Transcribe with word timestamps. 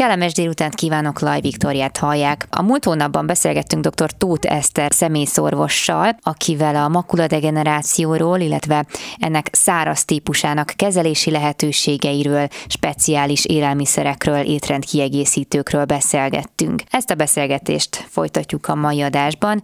Kellemes 0.00 0.32
délutánt 0.32 0.74
kívánok, 0.74 1.20
Laj 1.20 1.40
Viktoriát 1.40 1.96
hallják. 1.96 2.46
A 2.50 2.62
múlt 2.62 2.84
hónapban 2.84 3.26
beszélgettünk 3.26 3.86
dr. 3.86 4.10
Tóth 4.12 4.52
Eszter 4.52 4.92
személyszorvossal, 4.94 6.16
akivel 6.22 6.76
a 6.76 6.88
makuladegenerációról, 6.88 8.38
illetve 8.38 8.86
ennek 9.18 9.48
száraz 9.52 10.04
típusának 10.04 10.72
kezelési 10.76 11.30
lehetőségeiről, 11.30 12.48
speciális 12.66 13.44
élelmiszerekről, 13.44 14.40
étrendkiegészítőkről 14.40 15.84
beszélgettünk. 15.84 16.82
Ezt 16.90 17.10
a 17.10 17.14
beszélgetést 17.14 18.06
folytatjuk 18.08 18.68
a 18.68 18.74
mai 18.74 19.02
adásban. 19.02 19.62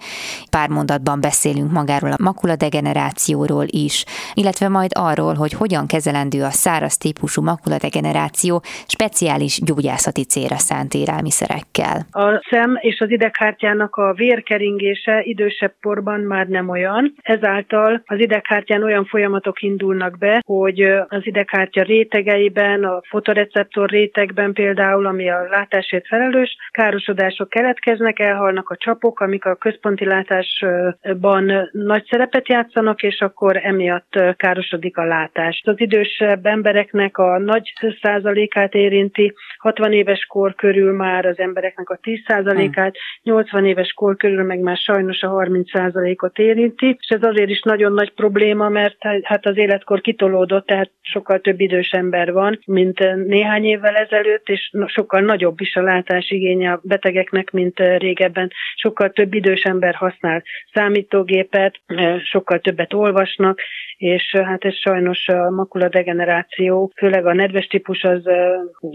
Pár 0.51 0.69
mondatban 0.69 1.21
beszélünk 1.21 1.73
magáról 1.73 2.13
a 2.13 2.23
makuladegenerációról 2.23 3.67
is, 3.69 4.05
illetve 4.35 4.69
majd 4.69 4.91
arról, 4.95 5.35
hogy 5.35 5.53
hogyan 5.53 5.87
kezelendő 5.87 6.45
a 6.45 6.51
száraz 6.51 6.97
típusú 6.97 7.43
makuladegeneráció 7.43 8.63
speciális 8.87 9.61
gyógyászati 9.63 10.25
célra 10.29 10.57
szánt 10.57 10.95
élelmiszerekkel. 10.95 12.07
A 12.11 12.47
szem 12.51 12.79
és 12.81 13.01
az 13.01 13.11
ideghártyának 13.11 13.97
a 13.97 14.13
vérkeringése 14.13 15.21
idősebb 15.23 15.75
korban 15.83 16.21
már 16.21 16.47
nem 16.47 16.69
olyan. 16.69 17.15
Ezáltal 17.23 18.03
az 18.07 18.19
ideghártyán 18.19 18.83
olyan 18.83 19.05
folyamatok 19.05 19.63
indulnak 19.63 20.19
be, 20.19 20.43
hogy 20.47 20.81
az 21.09 21.21
ideghártya 21.27 21.83
rétegeiben, 21.83 22.85
a 22.85 23.01
fotoreceptor 23.09 23.89
rétegben 23.89 24.53
például, 24.53 25.07
ami 25.07 25.31
a 25.31 25.47
látásért 25.51 26.07
felelős, 26.07 26.57
károsodások 26.71 27.49
keletkeznek, 27.49 28.19
elhalnak 28.19 28.71
a 28.71 28.77
csapok, 28.77 29.21
amik 29.21 29.45
a 29.45 29.55
központi 29.55 30.05
látásban 30.05 31.69
nagy 31.73 32.05
szerepet 32.11 32.49
játszanak, 32.49 33.03
és 33.03 33.21
akkor 33.21 33.57
emiatt 33.63 34.21
károsodik 34.37 34.97
a 34.97 35.05
látás. 35.05 35.63
Az 35.65 35.81
idősebb 35.81 36.47
embereknek 36.47 37.19
a 37.19 37.39
nagy 37.39 37.73
százalékát 38.03 38.75
érinti, 38.75 39.35
60 39.59 39.93
éves 39.93 40.06
éves 40.07 40.25
kor 40.25 40.55
körül 40.55 40.93
már 40.93 41.27
az 41.27 41.39
embereknek 41.39 41.91
a 41.91 41.99
10%-át, 42.03 42.97
80 43.23 43.67
éves 43.67 43.93
kor 43.93 44.17
körül 44.17 44.43
meg 44.43 44.59
már 44.59 44.77
sajnos 44.77 45.23
a 45.23 45.31
30%-ot 45.31 46.39
érinti, 46.39 46.97
és 47.01 47.09
ez 47.09 47.23
azért 47.23 47.51
is 47.51 47.63
nagyon 47.63 47.93
nagy 47.93 48.13
probléma, 48.13 48.69
mert 48.69 48.97
hát 49.23 49.47
az 49.47 49.57
életkor 49.57 50.01
kitolódott, 50.01 50.67
tehát 50.67 50.91
sokkal 51.01 51.41
több 51.41 51.61
idős 51.61 51.91
ember 51.91 52.33
van, 52.33 52.59
mint 52.67 53.27
néhány 53.27 53.65
évvel 53.65 53.95
ezelőtt, 53.95 54.49
és 54.49 54.71
sokkal 54.87 55.21
nagyobb 55.21 55.61
is 55.61 55.77
a 55.77 55.83
látásigénye 55.83 56.73
a 56.73 56.81
betegeknek, 56.83 57.51
mint 57.51 57.79
régebben. 57.79 58.51
Sokkal 58.75 59.11
több 59.11 59.35
idős 59.35 59.63
ember 59.63 59.95
használ 59.95 60.43
számítógépet, 60.73 61.81
sokkal 62.23 62.59
többet 62.59 62.93
olvasnak, 62.93 63.61
és 63.97 64.37
hát 64.45 64.65
ez 64.65 64.75
sajnos 64.75 65.29
a 65.29 65.51
makuladegeneráció, 65.51 66.93
főleg 66.97 67.27
a 67.27 67.35
nedves 67.35 67.67
típus 67.67 68.03
az 68.03 68.23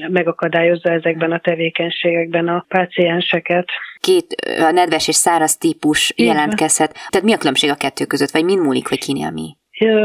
megakadályozza 0.09 0.91
ezekben 1.01 1.31
a 1.31 1.39
tevékenységekben 1.39 2.47
a 2.47 2.65
pácienseket. 2.67 3.65
Két 3.99 4.25
a 4.59 4.71
nedves 4.71 5.07
és 5.07 5.15
száraz 5.15 5.57
típus 5.57 6.13
jelentkezhet. 6.15 6.93
Tehát 7.09 7.25
mi 7.25 7.33
a 7.33 7.37
különbség 7.37 7.69
a 7.69 7.75
kettő 7.75 8.05
között, 8.05 8.31
vagy 8.31 8.43
mind 8.43 8.61
múlik, 8.61 8.87
hogy 8.87 8.99
kinél 8.99 9.31
mi? 9.31 9.55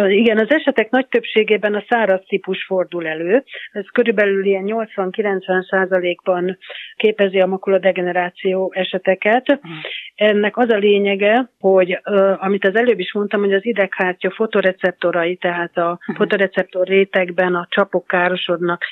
Igen, 0.09 0.39
az 0.39 0.51
esetek 0.51 0.91
nagy 0.91 1.07
többségében 1.07 1.75
a 1.75 1.85
száraz 1.89 2.21
típus 2.29 2.65
fordul 2.65 3.07
elő. 3.07 3.45
Ez 3.73 3.85
körülbelül 3.93 4.45
ilyen 4.45 4.65
80-90 4.67 5.69
százalékban 5.69 6.59
képezi 6.97 7.41
a 7.41 7.47
makuladegeneráció 7.47 8.73
eseteket. 8.75 9.49
Uh-huh. 9.49 9.71
Ennek 10.15 10.57
az 10.57 10.71
a 10.71 10.77
lényege, 10.77 11.51
hogy 11.59 12.01
amit 12.39 12.67
az 12.67 12.77
előbb 12.77 12.99
is 12.99 13.13
mondtam, 13.13 13.41
hogy 13.41 13.53
az 13.53 13.65
ideghártya 13.65 14.31
fotoreceptorai, 14.31 15.37
tehát 15.37 15.77
a 15.77 15.91
uh-huh. 15.91 16.17
fotoreceptor 16.17 16.87
rétegben 16.87 17.55
a 17.55 17.67
csapok 17.71 18.07
károsodnak, 18.07 18.85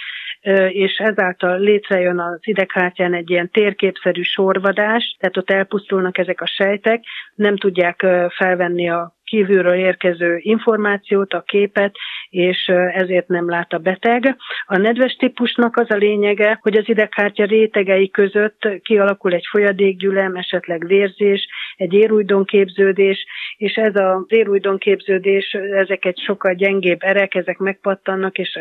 és 0.69 0.97
ezáltal 0.97 1.59
létrejön 1.59 2.19
az 2.19 2.39
ideghártyán 2.43 3.15
egy 3.15 3.31
ilyen 3.31 3.51
térképszerű 3.51 4.23
sorvadás, 4.23 5.17
tehát 5.19 5.37
ott 5.37 5.51
elpusztulnak 5.51 6.19
ezek 6.19 6.41
a 6.41 6.47
sejtek, 6.47 7.05
nem 7.35 7.57
tudják 7.57 8.07
felvenni 8.29 8.91
a 8.91 9.15
kívülről 9.25 9.75
érkező 9.75 10.39
információt, 10.41 11.33
a 11.33 11.43
képet, 11.47 11.97
és 12.31 12.67
ezért 12.93 13.29
nem 13.29 13.49
lát 13.49 13.73
a 13.73 13.79
beteg. 13.79 14.37
A 14.67 14.77
nedves 14.77 15.13
típusnak 15.13 15.77
az 15.77 15.91
a 15.91 15.97
lényege, 15.97 16.59
hogy 16.63 16.77
az 16.77 16.89
ideghártya 16.89 17.45
rétegei 17.45 18.11
között 18.11 18.69
kialakul 18.83 19.33
egy 19.33 19.47
folyadékgyülem, 19.51 20.35
esetleg 20.35 20.87
vérzés, 20.87 21.49
egy 21.77 21.93
érújdonképződés, 21.93 23.27
és 23.57 23.75
ez 23.75 23.97
az 23.97 24.25
érújdonképződés, 24.27 25.53
ezek 25.53 26.05
egy 26.05 26.19
sokkal 26.19 26.55
gyengébb 26.55 27.03
erek, 27.03 27.35
ezek 27.35 27.59
megpattannak, 27.59 28.39
és 28.39 28.59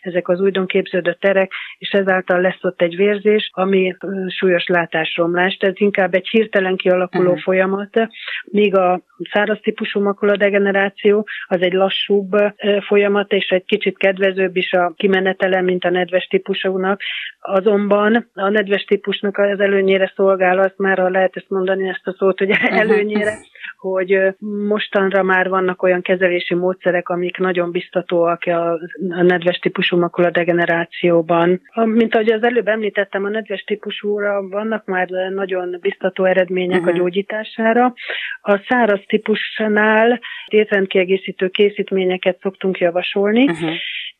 ezek 0.00 0.28
az 0.28 0.40
újdonképződött 0.40 1.24
erek, 1.24 1.52
és 1.78 1.90
ezáltal 1.90 2.40
lesz 2.40 2.64
ott 2.64 2.82
egy 2.82 2.96
vérzés, 2.96 3.50
ami 3.52 3.96
súlyos 4.28 4.66
látásromlást. 4.66 5.62
Ez 5.62 5.74
inkább 5.74 6.14
egy 6.14 6.28
hirtelen 6.28 6.76
kialakuló 6.76 7.28
uh-huh. 7.28 7.42
folyamat, 7.42 8.08
míg 8.44 8.76
a 8.76 9.00
száraz 9.30 9.58
típusú 9.62 9.97
makuladegeneráció 10.00 11.26
az 11.46 11.60
egy 11.60 11.72
lassúbb 11.72 12.36
folyamat, 12.86 13.32
és 13.32 13.48
egy 13.48 13.64
kicsit 13.64 13.98
kedvezőbb 13.98 14.56
is 14.56 14.72
a 14.72 14.92
kimenetele, 14.96 15.60
mint 15.60 15.84
a 15.84 15.90
nedves 15.90 16.26
típusúnak. 16.26 17.00
Azonban 17.40 18.30
a 18.34 18.48
nedves 18.48 18.84
típusnak 18.84 19.38
az 19.38 19.60
előnyére 19.60 20.12
szolgál, 20.16 20.58
azt 20.58 20.78
már 20.78 20.98
ha 20.98 21.08
lehet 21.08 21.36
ezt 21.36 21.50
mondani, 21.50 21.88
ezt 21.88 22.06
a 22.06 22.14
szót, 22.18 22.38
hogy 22.38 22.50
előnyére, 22.70 23.34
hogy 23.76 24.18
mostanra 24.68 25.22
már 25.22 25.48
vannak 25.48 25.82
olyan 25.82 26.02
kezelési 26.02 26.54
módszerek, 26.54 27.08
amik 27.08 27.36
nagyon 27.36 27.70
biztatóak 27.70 28.42
a, 28.44 28.78
nedves 29.22 29.58
típusú 29.58 29.98
makuladegenerációban. 29.98 31.60
Mint 31.84 32.14
ahogy 32.14 32.32
az 32.32 32.42
előbb 32.42 32.68
említettem, 32.68 33.24
a 33.24 33.28
nedves 33.28 33.60
típusúra 33.60 34.48
vannak 34.48 34.84
már 34.84 35.08
nagyon 35.08 35.78
biztató 35.80 36.24
eredmények 36.24 36.80
uh-huh. 36.80 36.94
a 36.94 36.98
gyógyítására. 36.98 37.94
A 38.40 38.58
száraz 38.68 39.00
típusnál 39.06 40.20
étrendkiegészítő 40.46 41.48
készítményeket 41.48 42.38
szoktunk 42.40 42.78
javasolni. 42.78 43.42
Uh-huh. 43.42 43.70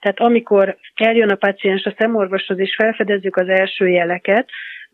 Tehát 0.00 0.20
amikor 0.20 0.76
eljön 0.94 1.30
a 1.30 1.34
paciens 1.34 1.84
a 1.84 1.94
szemorvoshoz, 1.98 2.58
és 2.58 2.74
felfedezzük 2.74 3.36
az 3.36 3.48
első 3.48 3.88
jeleket, 3.88 4.48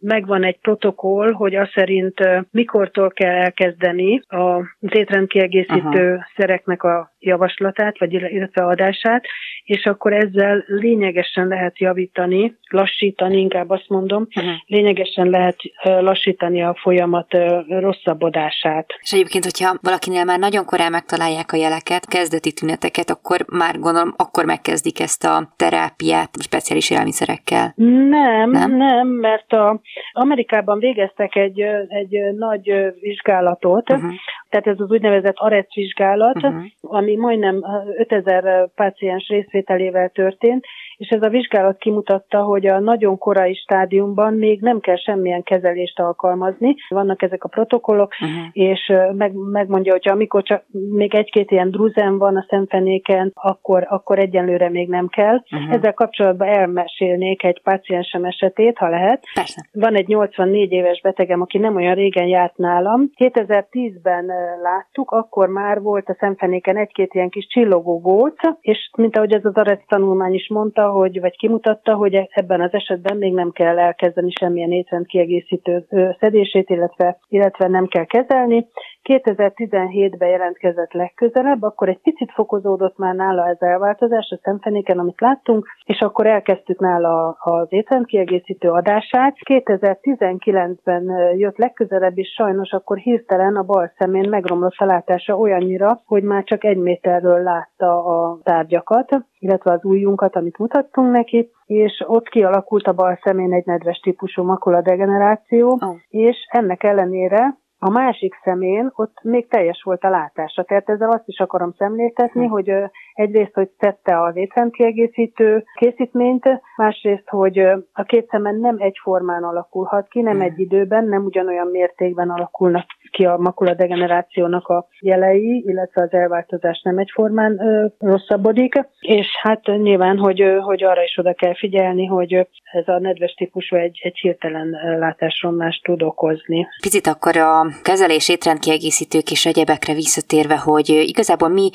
megvan 0.05 0.45
egy 0.45 0.59
protokoll, 0.61 1.33
hogy 1.33 1.55
az 1.55 1.69
szerint 1.75 2.15
mikortól 2.51 3.11
kell 3.11 3.35
elkezdeni 3.35 4.23
a 4.29 4.63
étrendkiegészítő 4.81 6.13
Aha. 6.13 6.27
szereknek 6.37 6.83
a 6.83 7.13
javaslatát, 7.19 7.99
vagy 7.99 8.13
illetve 8.13 8.65
adását, 8.65 9.25
és 9.65 9.85
akkor 9.85 10.13
ezzel 10.13 10.65
lényegesen 10.67 11.49
lehet 11.49 11.79
javítani, 11.79 12.57
lassítani, 12.69 13.39
inkább 13.39 13.71
azt 13.71 13.89
mondom, 13.89 14.27
uh-huh. 14.35 14.53
lényegesen 14.67 15.29
lehet 15.29 15.57
lassítani 15.83 16.63
a 16.63 16.77
folyamat 16.81 17.37
rosszabbodását. 17.69 18.87
És 19.01 19.13
egyébként, 19.13 19.45
hogyha 19.45 19.79
valakinél 19.83 20.25
már 20.25 20.39
nagyon 20.39 20.65
korán 20.65 20.91
megtalálják 20.91 21.53
a 21.53 21.57
jeleket, 21.57 22.07
kezdeti 22.07 22.53
tüneteket, 22.53 23.11
akkor 23.11 23.45
már 23.53 23.79
gondolom, 23.79 24.15
akkor 24.17 24.45
megkezdik 24.45 25.01
ezt 25.01 25.25
a 25.25 25.53
terápiát 25.57 26.31
speciális 26.43 26.91
élelmiszerekkel. 26.91 27.73
Nem, 27.77 28.51
nem, 28.51 28.77
nem 28.77 29.09
mert 29.09 29.53
a 29.53 29.81
Amerikában 30.13 30.79
végeztek 30.79 31.35
egy, 31.37 31.61
egy 31.89 32.35
nagy 32.37 32.93
vizsgálatot, 33.01 33.91
uh-huh. 33.91 34.13
tehát 34.49 34.67
ez 34.67 34.81
az 34.81 34.91
úgynevezett 34.91 35.37
AREC 35.37 35.75
vizsgálat, 35.75 36.37
uh-huh. 36.37 36.65
ami 36.81 37.17
majdnem 37.17 37.65
5000 37.97 38.69
páciens 38.75 39.29
részvételével 39.29 40.09
történt, 40.09 40.65
és 40.97 41.09
ez 41.09 41.23
a 41.23 41.29
vizsgálat 41.29 41.79
kimutatta, 41.79 42.43
hogy 42.43 42.67
a 42.67 42.79
nagyon 42.79 43.19
korai 43.19 43.55
stádiumban 43.55 44.35
még 44.35 44.61
nem 44.61 44.81
kell 44.81 44.97
semmilyen 44.97 45.43
kezelést 45.43 46.01
alkalmazni. 46.01 46.75
Vannak 46.89 47.23
ezek 47.23 47.45
a 47.45 47.49
protokollok, 47.49 48.13
uh-huh. 48.21 48.47
és 48.53 48.93
meg, 49.17 49.33
megmondja, 49.35 49.93
hogy 49.93 50.09
amikor 50.09 50.43
csak 50.43 50.65
még 50.71 51.15
egy-két 51.15 51.51
ilyen 51.51 51.71
druzen 51.71 52.19
van 52.19 52.37
a 52.37 52.47
szemfenéken, 52.49 53.31
akkor, 53.35 53.87
akkor 53.89 54.19
egyenlőre 54.19 54.71
még 54.71 54.89
nem 54.89 55.09
kell. 55.09 55.35
Uh-huh. 55.35 55.75
Ezzel 55.75 55.93
kapcsolatban 55.93 56.49
elmesélnék 56.49 57.45
egy 57.45 57.61
páciensem 57.63 58.25
esetét, 58.25 58.79
ha 58.79 58.89
lehet. 58.89 59.25
Persze. 59.35 59.69
Van 59.73 59.95
egy 59.95 60.07
84 60.07 60.73
éves 60.73 61.01
betegem, 61.01 61.41
aki 61.41 61.59
nem 61.59 61.77
olyan 61.77 61.95
régen 61.95 62.27
járt 62.27 62.57
nálam. 62.57 63.11
2010-ben 63.17 64.27
láttuk, 64.63 65.11
akkor 65.11 65.49
már 65.49 65.81
volt 65.81 66.09
a 66.09 66.17
szemfenéken 66.19 66.77
egy-két 66.77 67.15
ilyen 67.15 67.29
kis 67.29 67.47
csillogó 67.47 68.01
góc, 68.01 68.37
és 68.61 68.91
mint 68.97 69.17
ahogy 69.17 69.35
ez 69.35 69.45
az 69.45 69.55
AREC 69.55 69.87
tanulmány 69.89 70.35
is 70.35 70.49
mondta, 70.49 70.84
hogy, 70.91 71.21
vagy 71.21 71.37
kimutatta, 71.37 71.95
hogy 71.95 72.15
ebben 72.31 72.61
az 72.61 72.73
esetben 72.73 73.17
még 73.17 73.33
nem 73.33 73.51
kell 73.51 73.79
elkezdeni 73.79 74.31
semmilyen 74.41 74.73
étrend 74.73 75.07
kiegészítő 75.07 75.87
szedését, 76.21 76.71
illetve, 76.71 77.19
illetve 77.29 77.69
nem 77.69 77.87
kell 77.87 78.05
kezelni. 78.05 78.67
2017-ben 79.05 80.29
jelentkezett 80.29 80.93
legközelebb, 80.93 81.63
akkor 81.63 81.89
egy 81.89 82.01
picit 82.01 82.33
fokozódott 82.33 82.99
már 82.99 83.15
nála 83.15 83.49
ez 83.49 83.57
elváltozás 83.61 84.31
a 84.31 84.41
szemfenéken, 84.43 84.99
amit 84.99 85.21
láttunk, 85.21 85.67
és 85.85 86.01
akkor 86.01 86.27
elkezdtük 86.27 86.79
nála 86.79 87.37
az 87.39 87.67
étrendkiegészítő 87.69 88.69
adását. 88.69 89.37
2019-ben 89.51 91.05
jött 91.37 91.57
legközelebb, 91.57 92.19
és 92.19 92.29
sajnos 92.37 92.71
akkor 92.71 92.97
hirtelen 92.97 93.57
a 93.57 93.63
bal 93.63 93.93
szemén 93.99 94.29
megromlott 94.29 94.75
a 94.77 94.85
látása 94.85 95.37
olyannyira, 95.37 96.01
hogy 96.07 96.23
már 96.23 96.45
csak 96.45 96.65
egy 96.65 96.79
méterről 96.79 97.43
látta 97.43 98.05
a 98.05 98.39
tárgyakat, 98.43 99.09
illetve 99.39 99.73
az 99.73 99.85
ujjunkat, 99.85 100.37
amit 100.37 100.59
mutattunk 100.59 101.13
neki, 101.13 101.51
és 101.67 102.05
ott 102.07 102.29
kialakult 102.29 102.87
a 102.87 102.93
bal 102.93 103.19
szemén 103.23 103.53
egy 103.53 103.67
nedves 103.67 103.99
típusú 103.99 104.43
makuladegeneráció, 104.43 105.69
oh. 105.69 105.97
és 106.09 106.37
ennek 106.51 106.83
ellenére 106.83 107.63
a 107.85 107.91
másik 107.91 108.35
szemén 108.45 108.91
ott 108.95 109.23
még 109.23 109.49
teljes 109.49 109.83
volt 109.83 110.05
a 110.05 110.09
látása. 110.09 110.63
Tehát 110.63 110.89
ezzel 110.89 111.11
azt 111.11 111.29
is 111.29 111.39
akarom 111.39 111.73
szemléltetni, 111.79 112.45
hm. 112.45 112.51
hogy 112.51 112.73
egyrészt, 113.15 113.55
hogy 113.55 113.69
tette 113.69 114.23
az 114.23 114.37
étrendkiegészítő 114.37 115.65
készítményt, 115.75 116.49
másrészt, 116.77 117.29
hogy 117.29 117.59
a 117.93 118.03
két 118.03 118.29
szemen 118.29 118.55
nem 118.55 118.77
egyformán 118.79 119.43
alakulhat 119.43 120.09
ki, 120.09 120.21
nem 120.21 120.37
hm. 120.37 120.43
egy 120.43 120.59
időben, 120.59 121.05
nem 121.05 121.25
ugyanolyan 121.25 121.67
mértékben 121.67 122.31
alakulnak 122.31 122.87
ki 123.15 123.25
a 123.25 123.37
makuladegenerációnak 123.37 124.69
a 124.69 124.89
jelei, 125.01 125.65
illetve 125.67 126.03
az 126.03 126.13
elváltozás 126.13 126.81
nem 126.83 126.99
egyformán 126.99 127.61
ö, 127.61 127.87
rosszabbodik, 127.99 128.75
és 129.01 129.27
hát 129.43 129.67
nyilván, 129.67 130.19
hogy, 130.19 130.43
hogy 130.61 130.85
arra 130.85 131.03
is 131.03 131.19
oda 131.19 131.33
kell 131.33 131.55
figyelni, 131.55 132.07
hogy 132.07 132.33
ez 132.73 132.89
a 132.89 132.99
nedves 132.99 133.33
típusú 133.33 133.77
egy, 133.77 134.01
egy 134.03 134.19
hirtelen 134.19 134.69
látásromlást 134.99 135.83
tud 135.83 136.03
okozni. 136.03 136.67
Picit 136.83 137.07
akkor 137.07 137.37
a 137.37 137.67
kezelés 137.83 138.29
étrendkiegészítők 138.29 139.31
és 139.31 139.47
egyebekre 139.47 139.95
visszatérve, 139.95 140.57
hogy 140.57 140.89
igazából 140.89 141.49
mi, 141.49 141.71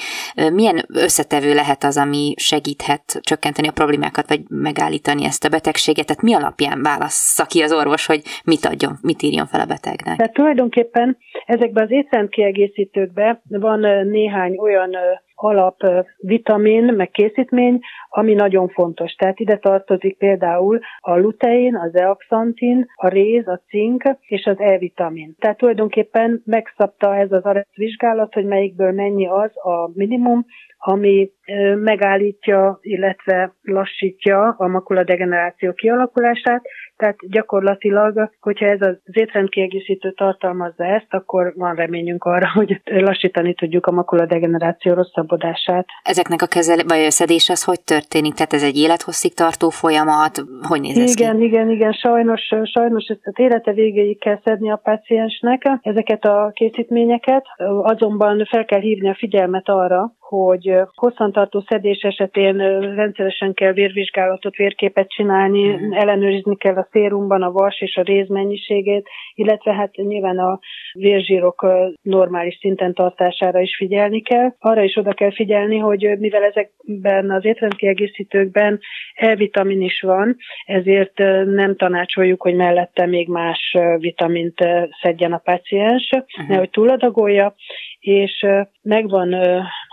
milyen 0.53 0.85
összetevő 0.93 1.53
lehet 1.53 1.83
az, 1.83 1.97
ami 1.97 2.33
segíthet 2.37 3.19
csökkenteni 3.21 3.67
a 3.67 3.71
problémákat, 3.71 4.29
vagy 4.29 4.41
megállítani 4.49 5.25
ezt 5.25 5.45
a 5.45 5.49
betegséget? 5.49 6.05
Tehát 6.05 6.21
mi 6.21 6.33
alapján 6.33 6.81
válassza 6.81 7.45
ki 7.45 7.61
az 7.61 7.73
orvos, 7.73 8.05
hogy 8.05 8.21
mit 8.43 8.65
adjon, 8.65 8.97
mit 9.01 9.21
írjon 9.21 9.45
fel 9.45 9.59
a 9.59 9.65
betegnek? 9.65 10.17
Tehát 10.17 10.33
tulajdonképpen 10.33 11.17
ezekben 11.45 11.83
az 11.83 11.91
étrendkiegészítőkben 11.91 13.41
van 13.49 13.79
néhány 14.07 14.57
olyan 14.57 14.95
alap 15.41 15.77
vitamin, 16.17 16.83
meg 16.83 17.09
készítmény, 17.09 17.79
ami 18.09 18.33
nagyon 18.33 18.67
fontos. 18.67 19.13
Tehát 19.13 19.39
ide 19.39 19.57
tartozik 19.57 20.17
például 20.17 20.79
a 20.99 21.17
lutein, 21.17 21.75
az 21.75 21.95
eaxantin, 21.95 22.85
a 22.95 23.07
réz, 23.07 23.47
a 23.47 23.61
cink 23.67 24.03
és 24.19 24.45
az 24.45 24.59
E-vitamin. 24.59 25.35
Tehát 25.39 25.57
tulajdonképpen 25.57 26.41
megszabta 26.45 27.15
ez 27.15 27.31
az 27.31 27.43
arec 27.43 27.67
vizsgálat, 27.75 28.33
hogy 28.33 28.45
melyikből 28.45 28.91
mennyi 28.91 29.27
az 29.27 29.51
a 29.55 29.91
minimum, 29.93 30.45
ami 30.81 31.31
megállítja, 31.75 32.79
illetve 32.81 33.53
lassítja 33.61 34.55
a 34.57 34.67
makuladegeneráció 34.67 35.73
kialakulását, 35.73 36.63
tehát 36.95 37.17
gyakorlatilag, 37.29 38.29
hogyha 38.39 38.65
ez 38.65 38.81
az 38.81 38.97
étrendkiegészítő 39.11 40.11
tartalmazza 40.11 40.85
ezt, 40.85 41.13
akkor 41.13 41.53
van 41.55 41.75
reményünk 41.75 42.23
arra, 42.23 42.51
hogy 42.53 42.81
lassítani 42.83 43.53
tudjuk 43.53 43.85
a 43.85 43.91
makuladegeneráció 43.91 44.93
rosszabbodását. 45.29 45.85
Ezeknek 46.03 46.41
a 46.41 46.45
kezel 46.45 46.77
vagy 46.87 47.05
a 47.05 47.11
szedés 47.11 47.49
az 47.49 47.63
hogy 47.63 47.81
történik? 47.81 48.33
Tehát 48.33 48.53
ez 48.53 48.63
egy 48.63 48.77
élethosszig 48.77 49.33
tartó 49.33 49.69
folyamat? 49.69 50.43
Hogy 50.61 50.81
néz 50.81 50.97
ez 50.97 51.19
Igen, 51.19 51.37
ki? 51.37 51.43
igen, 51.43 51.69
igen. 51.69 51.91
Sajnos, 51.91 52.41
sajnos 52.63 53.05
ezt 53.05 53.19
az 53.23 53.33
élete 53.35 53.71
végéig 53.71 54.19
kell 54.19 54.39
szedni 54.43 54.71
a 54.71 54.75
páciensnek 54.75 55.61
ezeket 55.81 56.25
a 56.25 56.51
készítményeket, 56.53 57.45
azonban 57.83 58.45
fel 58.49 58.65
kell 58.65 58.79
hívni 58.79 59.09
a 59.09 59.15
figyelmet 59.15 59.69
arra, 59.69 60.13
hogy 60.29 60.73
hosszantartó 60.95 61.63
szedés 61.67 62.01
esetén 62.01 62.57
rendszeresen 62.95 63.53
kell 63.53 63.71
vérvizsgálatot, 63.71 64.55
vérképet 64.55 65.09
csinálni, 65.09 65.67
mm. 65.67 65.91
ellenőrizni 65.91 66.57
kell 66.57 66.75
a 66.75 66.87
szérumban 66.91 67.41
a 67.41 67.51
vas 67.51 67.81
és 67.81 67.95
a 67.95 68.01
réz 68.01 68.27
mennyiségét, 68.27 69.07
illetve 69.33 69.73
hát 69.73 69.95
nyilván 69.95 70.37
a 70.37 70.59
vérzsírok 70.93 71.65
normális 72.01 72.57
szinten 72.59 72.93
tartására 72.93 73.59
is 73.59 73.75
figyelni 73.75 74.21
kell. 74.21 74.53
Arra 74.59 74.83
is 74.83 74.95
oda 74.95 75.13
kell 75.13 75.33
figyelni, 75.33 75.77
hogy 75.77 76.15
mivel 76.19 76.43
ezekben 76.43 77.31
az 77.31 77.45
étrendkiegészítőkben 77.45 78.79
E-vitamin 79.13 79.81
is 79.81 80.01
van, 80.01 80.37
ezért 80.65 81.17
nem 81.45 81.75
tanácsoljuk, 81.75 82.41
hogy 82.41 82.55
mellette 82.55 83.05
még 83.05 83.27
más 83.27 83.77
vitamint 83.97 84.59
szedjen 85.01 85.33
a 85.33 85.37
paciens, 85.37 86.09
uh-huh. 86.11 86.49
nehogy 86.49 86.69
túladagolja, 86.69 87.55
és 87.99 88.45
megvan 88.81 89.35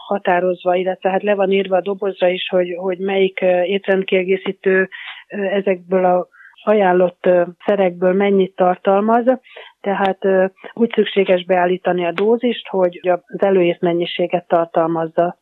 határozva, 0.07 0.75
illetve 0.75 1.11
hát 1.11 1.23
le 1.23 1.35
van 1.35 1.51
írva 1.51 1.77
a 1.77 1.81
dobozra 1.81 2.29
is, 2.29 2.49
hogy, 2.49 2.75
hogy 2.77 2.99
melyik 2.99 3.41
étrendkiegészítő 3.65 4.89
ezekből 5.29 6.05
a 6.05 6.29
ajánlott 6.67 7.29
szerekből 7.67 8.13
mennyit 8.13 8.55
tartalmaz, 8.55 9.25
tehát 9.81 10.19
úgy 10.73 10.93
szükséges 10.95 11.45
beállítani 11.45 12.07
a 12.07 12.13
dózist, 12.13 12.69
hogy 12.69 13.01
az 13.03 13.43
előírt 13.43 13.81
mennyiséget 13.81 14.47
tartalmazza. 14.49 15.39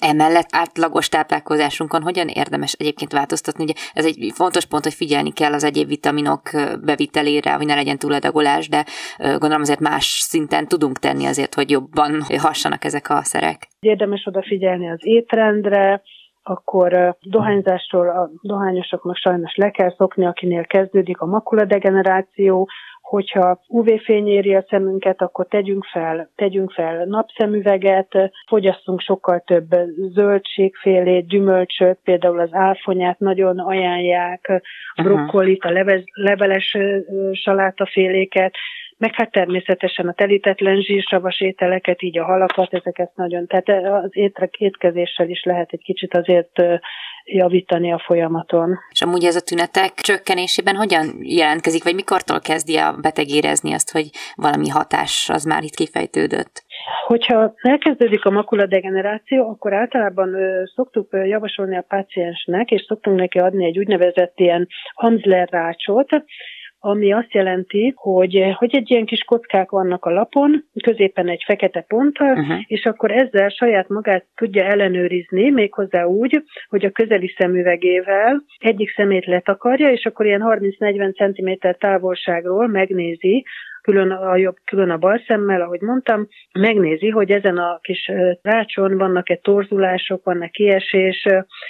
Emellett 0.00 0.48
átlagos 0.50 1.08
táplálkozásunkon 1.08 2.02
hogyan 2.02 2.28
érdemes 2.28 2.72
egyébként 2.72 3.12
változtatni? 3.12 3.62
Ugye 3.62 3.72
ez 3.92 4.04
egy 4.04 4.32
fontos 4.34 4.66
pont, 4.66 4.84
hogy 4.84 4.94
figyelni 4.94 5.32
kell 5.32 5.52
az 5.52 5.64
egyéb 5.64 5.88
vitaminok 5.88 6.42
bevitelére, 6.84 7.52
hogy 7.52 7.66
ne 7.66 7.74
legyen 7.74 7.98
túladagolás, 7.98 8.68
de 8.68 8.84
gondolom 9.18 9.60
azért 9.60 9.80
más 9.80 10.04
szinten 10.04 10.66
tudunk 10.68 10.98
tenni 10.98 11.26
azért, 11.26 11.54
hogy 11.54 11.70
jobban 11.70 12.22
hassanak 12.38 12.84
ezek 12.84 13.10
a 13.10 13.22
szerek. 13.22 13.68
Érdemes 13.80 14.26
odafigyelni 14.26 14.90
az 14.90 15.00
étrendre, 15.00 16.02
akkor 16.42 17.16
dohányzásról 17.20 18.08
a 18.08 18.30
dohányosoknak 18.42 19.16
sajnos 19.16 19.54
le 19.54 19.70
kell 19.70 19.94
szokni, 19.96 20.26
akinél 20.26 20.64
kezdődik 20.64 21.20
a 21.20 21.26
makuladegeneráció, 21.26 22.68
hogyha 23.08 23.60
UV-fény 23.68 24.28
éri 24.28 24.54
a 24.54 24.64
szemünket, 24.68 25.22
akkor 25.22 25.46
tegyünk 25.46 25.84
fel, 25.84 26.30
tegyünk 26.36 26.72
fel 26.72 27.04
napszemüveget, 27.04 28.30
fogyasszunk 28.46 29.00
sokkal 29.00 29.42
több 29.46 29.66
zöldségfélét, 30.14 31.26
gyümölcsöt, 31.26 31.98
például 32.04 32.40
az 32.40 32.48
álfonyát 32.52 33.18
nagyon 33.18 33.58
ajánlják, 33.58 34.62
a 34.94 35.02
brokkolit, 35.02 35.64
a 35.64 35.70
leves, 35.70 36.02
leveles 36.12 36.76
salátaféléket, 37.32 38.54
meg 38.98 39.14
hát 39.14 39.30
természetesen 39.30 40.08
a 40.08 40.12
telítetlen 40.12 40.80
zsírsavas 40.80 41.40
ételeket, 41.40 42.02
így 42.02 42.18
a 42.18 42.24
halakat, 42.24 42.74
ezeket 42.74 43.10
nagyon, 43.14 43.46
tehát 43.46 43.68
az 44.04 44.10
étrek 44.10 44.54
étkezéssel 44.54 45.28
is 45.28 45.42
lehet 45.42 45.72
egy 45.72 45.82
kicsit 45.82 46.14
azért 46.14 46.62
javítani 47.24 47.92
a 47.92 47.98
folyamaton. 47.98 48.78
És 48.90 49.02
amúgy 49.02 49.24
ez 49.24 49.36
a 49.36 49.40
tünetek 49.40 49.92
csökkenésében 49.94 50.76
hogyan 50.76 51.06
jelentkezik, 51.22 51.84
vagy 51.84 51.94
mikortól 51.94 52.40
kezdi 52.40 52.76
a 52.76 52.96
beteg 53.02 53.28
érezni 53.28 53.72
azt, 53.72 53.92
hogy 53.92 54.10
valami 54.34 54.68
hatás 54.68 55.28
az 55.32 55.44
már 55.44 55.62
itt 55.62 55.74
kifejtődött? 55.74 56.66
Hogyha 57.06 57.54
elkezdődik 57.56 58.24
a 58.24 58.30
makuladegeneráció, 58.30 59.48
akkor 59.48 59.72
általában 59.72 60.34
ö, 60.34 60.62
szoktuk 60.74 61.12
ö, 61.12 61.24
javasolni 61.24 61.76
a 61.76 61.84
páciensnek, 61.88 62.70
és 62.70 62.84
szoktunk 62.86 63.18
neki 63.18 63.38
adni 63.38 63.64
egy 63.64 63.78
úgynevezett 63.78 64.32
ilyen 64.38 64.68
Amsler 64.94 65.48
rácsot, 65.50 66.08
ami 66.80 67.12
azt 67.12 67.32
jelenti, 67.32 67.92
hogy, 67.96 68.54
hogy 68.54 68.74
egy 68.74 68.90
ilyen 68.90 69.04
kis 69.04 69.24
kockák 69.24 69.70
vannak 69.70 70.04
a 70.04 70.10
lapon, 70.10 70.64
középen 70.82 71.28
egy 71.28 71.42
fekete 71.46 71.80
ponttal, 71.80 72.38
uh-huh. 72.38 72.58
és 72.66 72.84
akkor 72.84 73.10
ezzel 73.10 73.48
saját 73.48 73.88
magát 73.88 74.24
tudja 74.34 74.64
ellenőrizni, 74.64 75.50
méghozzá 75.50 76.04
úgy, 76.04 76.42
hogy 76.68 76.84
a 76.84 76.90
közeli 76.90 77.34
szemüvegével 77.38 78.42
egyik 78.58 78.90
szemét 78.90 79.26
letakarja, 79.26 79.90
és 79.90 80.04
akkor 80.04 80.26
ilyen 80.26 80.42
30-40 80.44 81.14
cm 81.14 81.68
távolságról 81.78 82.66
megnézi, 82.66 83.44
külön 83.82 84.10
a 84.10 84.36
jobb, 84.36 84.56
külön 84.64 84.90
a 84.90 84.96
bal 84.96 85.22
szemmel, 85.26 85.60
ahogy 85.60 85.80
mondtam, 85.80 86.28
megnézi, 86.52 87.08
hogy 87.08 87.30
ezen 87.30 87.56
a 87.56 87.78
kis 87.82 88.10
rácson 88.42 88.96
vannak-e 88.96 89.36
torzulások, 89.36 90.24
vannak 90.24 90.50
kiesés 90.50 91.26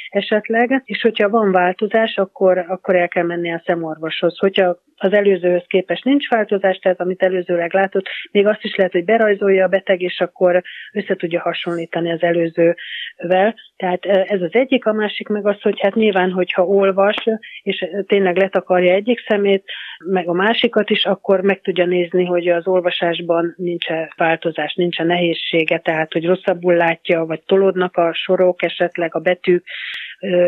esetleg, 0.09 0.83
és 0.85 1.03
hogyha 1.03 1.29
van 1.29 1.53
változás, 1.53 2.17
akkor, 2.17 2.65
akkor 2.69 2.97
el 2.97 3.09
kell 3.09 3.25
menni 3.25 3.53
a 3.53 3.63
szemorvoshoz. 3.67 4.39
Hogyha 4.39 4.77
az 4.99 5.13
előzőhöz 5.13 5.65
képest 5.67 6.05
nincs 6.05 6.29
változás, 6.29 6.79
tehát 6.79 7.01
amit 7.01 7.23
előzőleg 7.23 7.73
látott, 7.73 8.07
még 8.31 8.47
azt 8.47 8.65
is 8.65 8.77
lehet, 8.77 8.93
hogy 8.93 9.05
berajzolja 9.05 9.65
a 9.65 9.69
beteg, 9.69 10.01
és 10.01 10.21
akkor 10.21 10.63
össze 10.93 11.17
tudja 11.17 11.41
hasonlítani 11.41 12.11
az 12.11 12.23
előzővel. 12.23 13.55
Tehát 13.77 14.05
ez 14.05 14.43
az 14.43 14.53
egyik, 14.53 14.87
a 14.87 14.93
másik 14.93 15.29
meg 15.29 15.47
az, 15.47 15.63
hogy 15.63 15.81
hát 15.81 15.95
nyilván, 15.95 16.31
hogyha 16.31 16.67
olvas, 16.67 17.17
és 17.63 17.87
tényleg 18.07 18.37
letakarja 18.37 18.95
egyik 18.95 19.25
szemét, 19.29 19.65
meg 20.05 20.29
a 20.29 20.33
másikat 20.33 20.91
is, 20.91 21.05
akkor 21.05 21.41
meg 21.41 21.61
tudja 21.61 21.87
nézni, 21.87 22.08
hogy 22.11 22.49
az 22.49 22.67
olvasásban 22.67 23.55
nincs 23.57 23.87
változás, 24.17 24.75
nincs 24.75 24.99
nehézsége, 24.99 25.79
tehát 25.79 26.13
hogy 26.13 26.25
rosszabbul 26.25 26.75
látja, 26.75 27.25
vagy 27.25 27.43
tolódnak 27.47 27.97
a 27.97 28.15
sorok, 28.15 28.63
esetleg 28.63 29.15
a 29.15 29.19
betűk, 29.19 29.65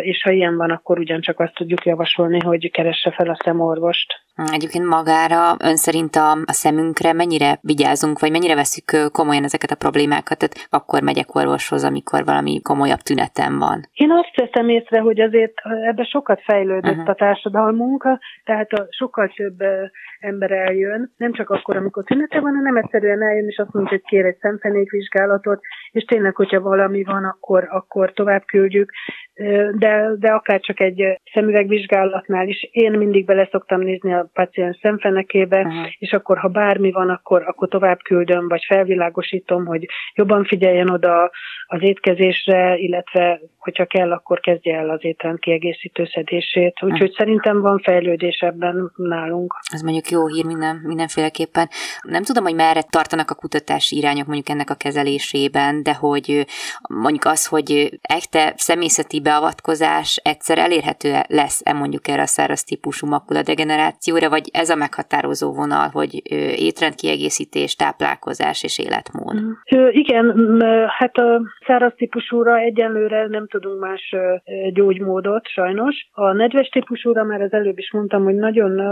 és 0.00 0.22
ha 0.22 0.30
ilyen 0.30 0.56
van, 0.56 0.70
akkor 0.70 0.98
ugyancsak 0.98 1.40
azt 1.40 1.54
tudjuk 1.54 1.84
javasolni, 1.84 2.40
hogy 2.40 2.70
keresse 2.70 3.10
fel 3.10 3.28
a 3.28 3.40
szemorvost. 3.44 4.12
Egyébként 4.52 4.84
magára 4.84 5.56
ön 5.64 5.76
szerint 5.76 6.16
a, 6.16 6.30
a 6.32 6.52
szemünkre 6.52 7.12
mennyire 7.12 7.58
vigyázunk, 7.60 8.18
vagy 8.18 8.30
mennyire 8.30 8.54
veszük 8.54 9.12
komolyan 9.12 9.44
ezeket 9.44 9.70
a 9.70 9.74
problémákat, 9.74 10.38
tehát 10.38 10.66
akkor 10.70 11.02
megyek 11.02 11.34
orvoshoz, 11.34 11.84
amikor 11.84 12.24
valami 12.24 12.60
komolyabb 12.62 12.98
tünetem 12.98 13.58
van? 13.58 13.88
Én 13.92 14.10
azt 14.10 14.36
veszem 14.36 14.68
észre, 14.68 15.00
hogy 15.00 15.20
azért 15.20 15.54
ebbe 15.88 16.04
sokat 16.04 16.40
fejlődött 16.42 16.90
uh-huh. 16.90 17.08
a 17.08 17.14
társadalmunk, 17.14 18.08
tehát 18.44 18.72
a 18.72 18.86
sokkal 18.90 19.32
több 19.36 19.58
ember 20.20 20.50
eljön, 20.50 21.12
nem 21.16 21.32
csak 21.32 21.50
akkor, 21.50 21.76
amikor 21.76 22.04
tünete 22.04 22.40
van, 22.40 22.54
hanem 22.54 22.76
egyszerűen 22.76 23.22
eljön, 23.22 23.48
és 23.48 23.58
azt 23.58 23.72
mondja, 23.72 23.92
hogy 23.92 24.08
kér 24.08 24.24
egy 24.24 24.38
szemfenékvizsgálatot, 24.40 25.60
és 25.90 26.04
tényleg, 26.04 26.34
hogyha 26.34 26.60
valami 26.60 27.04
van, 27.04 27.24
akkor, 27.24 27.66
akkor 27.70 28.12
tovább 28.12 28.44
küldjük, 28.44 28.92
de, 29.78 30.10
de 30.18 30.28
akár 30.28 30.60
csak 30.60 30.80
egy 30.80 31.02
szemüvegvizsgálatnál 31.32 32.48
is, 32.48 32.68
én 32.72 32.92
mindig 32.92 33.24
bele 33.24 33.48
szoktam 33.50 33.80
nézni 33.80 34.12
a 34.12 34.30
paciens 34.32 34.78
szemfenekébe, 34.82 35.58
uh-huh. 35.58 35.86
és 35.98 36.12
akkor, 36.12 36.38
ha 36.38 36.48
bármi 36.48 36.90
van, 36.90 37.08
akkor, 37.08 37.42
akkor 37.46 37.68
tovább 37.68 37.98
küldöm, 38.02 38.48
vagy 38.48 38.64
felvilágosítom, 38.66 39.66
hogy 39.66 39.86
jobban 40.14 40.44
figyeljen 40.44 40.90
oda 40.90 41.30
az 41.66 41.82
étkezésre, 41.82 42.76
illetve 42.76 43.40
hogyha 43.58 43.84
kell, 43.84 44.12
akkor 44.12 44.40
kezdje 44.40 44.76
el 44.76 44.90
az 44.90 45.04
étrend 45.04 45.38
kiegészítő 45.38 46.08
szedését. 46.14 46.82
Úgyhogy 46.82 47.00
uh-huh. 47.00 47.16
szerintem 47.16 47.60
van 47.60 47.78
fejlődés 47.78 48.38
ebben 48.38 48.92
nálunk. 48.96 49.54
Ez 49.72 49.82
mondjuk 49.82 50.08
jó 50.08 50.26
hír 50.26 50.44
minden, 50.44 50.80
mindenféleképpen. 50.82 51.68
Nem 52.02 52.22
tudom, 52.22 52.44
hogy 52.44 52.54
merre 52.54 52.82
tartanak 52.82 53.30
a 53.30 53.34
kutatási 53.34 53.96
irányok 53.96 54.26
mondjuk 54.26 54.48
ennek 54.48 54.70
a 54.70 54.74
kezelésében, 54.74 55.82
de 55.82 55.94
hogy 55.94 56.46
mondjuk 56.88 57.24
az, 57.24 57.46
hogy 57.46 57.98
echte 58.02 58.52
személyzeti 58.56 59.20
beavatkozás 59.20 59.49
egyszer 60.22 60.58
elérhető 60.58 61.08
lesz-e 61.28 61.72
mondjuk 61.72 62.08
erre 62.08 62.22
a 62.22 62.26
száraz 62.26 62.64
típusú 62.64 63.06
makuladegenerációra, 63.06 64.28
vagy 64.28 64.48
ez 64.52 64.70
a 64.70 64.76
meghatározó 64.76 65.52
vonal, 65.52 65.88
hogy 65.92 66.22
étrendkiegészítés, 66.56 67.74
táplálkozás 67.74 68.64
és 68.64 68.78
életmód? 68.78 69.36
Igen, 69.90 70.60
hát 70.98 71.16
a 71.16 71.40
száraz 71.66 71.92
típusúra 71.96 72.58
egyenlőre 72.58 73.26
nem 73.26 73.46
tudunk 73.46 73.80
más 73.80 74.14
gyógymódot, 74.72 75.46
sajnos. 75.48 76.08
A 76.12 76.32
nedves 76.32 76.68
típusúra 76.68 77.24
már 77.24 77.40
az 77.40 77.52
előbb 77.52 77.78
is 77.78 77.92
mondtam, 77.92 78.24
hogy 78.24 78.34
nagyon 78.34 78.82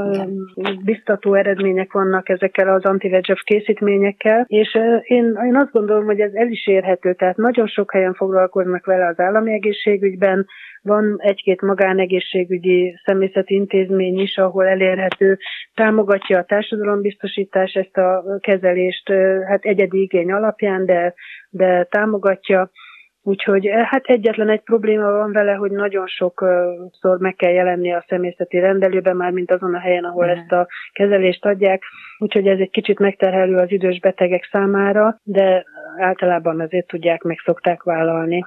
biztató 0.85 1.35
eredmények 1.35 1.93
vannak 1.93 2.29
ezekkel 2.29 2.69
az 2.75 2.85
anti 2.85 3.21
készítményekkel, 3.45 4.45
és 4.49 4.79
én, 5.03 5.39
én 5.47 5.57
azt 5.57 5.73
gondolom, 5.73 6.05
hogy 6.05 6.21
ez 6.21 6.33
el 6.35 6.49
is 6.49 6.67
érhető, 6.67 7.15
tehát 7.15 7.37
nagyon 7.37 7.67
sok 7.67 7.93
helyen 7.93 8.15
foglalkoznak 8.15 8.87
vele 8.87 9.07
az 9.07 9.21
állami 9.21 9.53
egészségügyben, 9.53 10.47
van 10.83 11.17
egy-két 11.19 11.61
magánegészségügyi 11.61 12.95
személyzeti 13.05 13.55
intézmény 13.55 14.19
is, 14.19 14.37
ahol 14.37 14.67
elérhető, 14.67 15.39
támogatja 15.75 16.39
a 16.39 16.45
társadalombiztosítás 16.45 17.73
ezt 17.73 17.97
a 17.97 18.39
kezelést, 18.41 19.09
hát 19.49 19.65
egyedi 19.65 20.01
igény 20.01 20.33
alapján, 20.33 20.87
de, 20.87 21.15
de 21.51 21.85
támogatja. 21.85 22.71
Úgyhogy 23.23 23.69
hát 23.85 24.05
egyetlen 24.05 24.49
egy 24.49 24.61
probléma 24.61 25.11
van 25.11 25.33
vele, 25.33 25.53
hogy 25.53 25.71
nagyon 25.71 26.07
sokszor 26.07 27.19
meg 27.19 27.35
kell 27.35 27.53
jelenni 27.53 27.93
a 27.93 28.05
személyzeti 28.09 28.59
rendelőben, 28.59 29.17
már 29.17 29.31
mint 29.31 29.51
azon 29.51 29.75
a 29.75 29.79
helyen, 29.79 30.05
ahol 30.05 30.25
uh-huh. 30.25 30.39
ezt 30.39 30.53
a 30.53 30.69
kezelést 30.93 31.45
adják. 31.45 31.83
Úgyhogy 32.19 32.47
ez 32.47 32.59
egy 32.59 32.71
kicsit 32.71 32.99
megterhelő 32.99 33.57
az 33.57 33.71
idős 33.71 34.01
betegek 34.01 34.49
számára, 34.51 35.21
de 35.23 35.65
általában 35.99 36.61
azért 36.61 36.87
tudják, 36.87 37.23
meg 37.23 37.37
szokták 37.45 37.83
vállalni. 37.83 38.45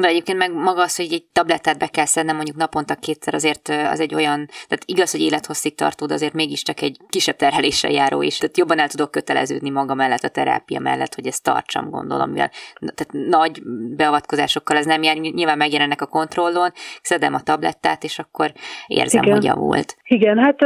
De 0.00 0.08
egyébként 0.08 0.38
meg 0.38 0.52
maga 0.52 0.82
az, 0.82 0.96
hogy 0.96 1.12
egy 1.12 1.24
tablettát 1.32 1.78
be 1.78 1.86
kell 1.86 2.04
szednem 2.04 2.36
mondjuk 2.36 2.56
naponta 2.56 2.94
kétszer, 2.94 3.34
azért 3.34 3.68
az 3.68 4.00
egy 4.00 4.14
olyan, 4.14 4.46
tehát 4.46 4.84
igaz, 4.84 5.10
hogy 5.10 5.20
élethosszig 5.20 5.74
tartó, 5.74 6.06
de 6.06 6.14
azért 6.14 6.32
mégiscsak 6.32 6.80
egy 6.80 6.96
kisebb 7.08 7.36
terheléssel 7.36 7.90
járó 7.90 8.22
is. 8.22 8.38
Tehát 8.38 8.58
jobban 8.58 8.78
el 8.78 8.88
tudok 8.88 9.10
köteleződni 9.10 9.70
maga 9.70 9.94
mellett, 9.94 10.22
a 10.22 10.28
terápia 10.28 10.80
mellett, 10.80 11.14
hogy 11.14 11.26
ezt 11.26 11.44
tartsam, 11.44 11.90
gondolom, 11.90 12.30
mivel 12.30 12.50
tehát 12.94 13.28
nagy 13.28 13.62
beavatkozásokkal 13.96 14.76
ez 14.76 14.86
nem 14.86 15.02
jár, 15.02 15.16
nyilván 15.16 15.56
megjelennek 15.56 16.00
a 16.00 16.06
kontrollon, 16.06 16.70
szedem 17.02 17.34
a 17.34 17.40
tablettát, 17.40 18.04
és 18.04 18.18
akkor 18.18 18.52
érzem, 18.86 19.22
Igen. 19.22 19.34
hogy 19.34 19.44
javult. 19.44 19.96
Igen, 20.04 20.38
hát 20.38 20.58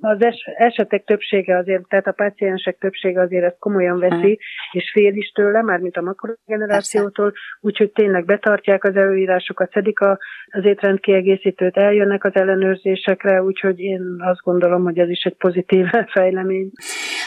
az 0.00 0.18
esetek 0.56 1.04
többsége 1.04 1.56
azért, 1.56 1.88
tehát 1.88 2.06
a 2.06 2.12
páciensek 2.12 2.78
többsége 2.78 3.20
azért 3.20 3.44
ezt 3.44 3.58
komolyan 3.58 3.98
veszi, 3.98 4.14
hmm. 4.14 4.70
és 4.70 4.90
fél 4.92 5.14
is 5.14 5.30
tőle, 5.30 5.62
mármint 5.70 5.96
a 5.96 6.02
makrogenerációtól, 6.02 7.32
úgyhogy 7.60 7.90
tényleg 7.92 8.24
betartják 8.24 8.84
az 8.84 8.96
előírásokat, 8.96 9.72
szedik 9.72 10.00
a, 10.00 10.18
az 10.50 10.64
étrendkiegészítőt, 10.64 11.76
eljönnek 11.76 12.24
az 12.24 12.34
ellenőrzésekre, 12.34 13.42
úgyhogy 13.42 13.78
én 13.78 14.02
azt 14.18 14.40
gondolom, 14.42 14.82
hogy 14.82 14.98
ez 14.98 15.08
is 15.08 15.22
egy 15.22 15.36
pozitív 15.36 15.86
fejlemény. 16.16 16.70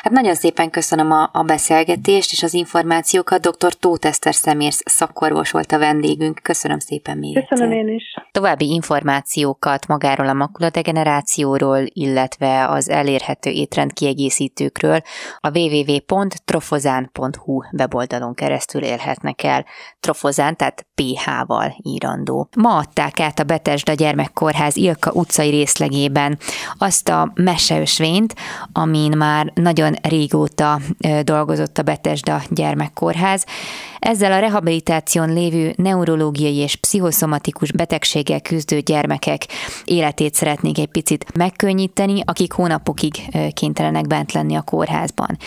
Hát 0.03 0.13
nagyon 0.13 0.36
szépen 0.36 0.69
köszönöm 0.69 1.12
a, 1.12 1.29
a 1.33 1.43
beszélgetést 1.43 2.31
és 2.31 2.43
az 2.43 2.53
információkat. 2.53 3.41
Dr. 3.41 3.74
Tóth 3.74 4.07
Eszter 4.07 4.33
szemész 4.33 4.81
szakkorvos 4.86 5.51
volt 5.51 5.72
a 5.72 5.77
vendégünk. 5.77 6.39
Köszönöm 6.41 6.79
szépen 6.79 7.17
még 7.17 7.45
Köszönöm 7.48 7.72
egyszer. 7.72 7.88
én 7.88 7.95
is. 7.95 8.03
További 8.31 8.69
információkat 8.69 9.88
magáról 9.88 10.27
a 10.27 10.33
makuladegenerációról, 10.33 11.83
illetve 11.86 12.67
az 12.67 12.89
elérhető 12.89 13.50
étrendkiegészítőkről 13.50 15.01
a 15.39 15.60
www.trofozán.hu 15.60 17.62
weboldalon 17.77 18.33
keresztül 18.33 18.83
élhetnek 18.83 19.43
el. 19.43 19.65
Trofozán, 20.00 20.55
tehát 20.55 20.86
PH-val 20.95 21.75
írandó. 21.83 22.50
Ma 22.57 22.77
adták 22.77 23.19
át 23.19 23.39
a 23.39 23.43
Betesda 23.43 23.93
Gyermekkórház 23.93 24.75
Ilka 24.75 25.12
utcai 25.12 25.50
részlegében 25.50 26.38
azt 26.77 27.10
a 27.10 27.31
meseösvényt, 27.36 28.36
amin 28.72 29.17
már 29.17 29.51
nagyon 29.55 29.93
régóta 30.02 30.80
dolgozott 31.24 31.78
a 31.78 31.82
Betesda 31.82 32.42
Gyermekkórház. 32.50 33.46
Ezzel 34.03 34.31
a 34.31 34.39
rehabilitáción 34.39 35.33
lévő 35.33 35.74
neurológiai 35.77 36.55
és 36.55 36.75
pszichoszomatikus 36.75 37.72
betegséggel 37.72 38.41
küzdő 38.41 38.79
gyermekek 38.79 39.45
életét 39.83 40.33
szeretnék 40.33 40.77
egy 40.77 40.88
picit 40.88 41.38
megkönnyíteni, 41.38 42.22
akik 42.25 42.51
hónapokig 42.51 43.13
kénytelenek 43.53 44.07
bent 44.07 44.31
lenni 44.31 44.55
a 44.55 44.62
kórházban. 44.62 45.38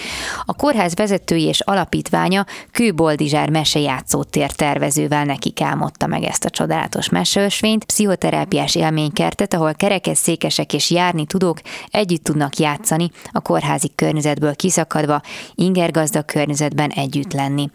A 0.44 0.54
kórház 0.54 0.94
vezetői 0.94 1.42
és 1.42 1.60
alapítványa 1.60 2.44
Kőboldizsár 2.72 3.50
mesejátszótér 3.50 4.50
tervezővel 4.50 5.24
nekik 5.24 5.60
álmodta 5.60 6.06
meg 6.06 6.22
ezt 6.22 6.44
a 6.44 6.50
csodálatos 6.50 7.08
meseösvényt, 7.08 7.84
pszichoterápiás 7.84 8.74
élménykertet, 8.74 9.54
ahol 9.54 9.74
kerekesszékesek 9.74 10.72
és 10.72 10.90
járni 10.90 11.26
tudók 11.26 11.60
együtt 11.90 12.24
tudnak 12.24 12.56
játszani 12.56 13.10
a 13.32 13.40
kórházi 13.40 13.92
környezetből 13.94 14.56
kiszakadva, 14.56 15.20
ingergazdag 15.54 16.24
környezetben 16.24 16.90
együtt 16.90 17.32
lenni. 17.32 17.70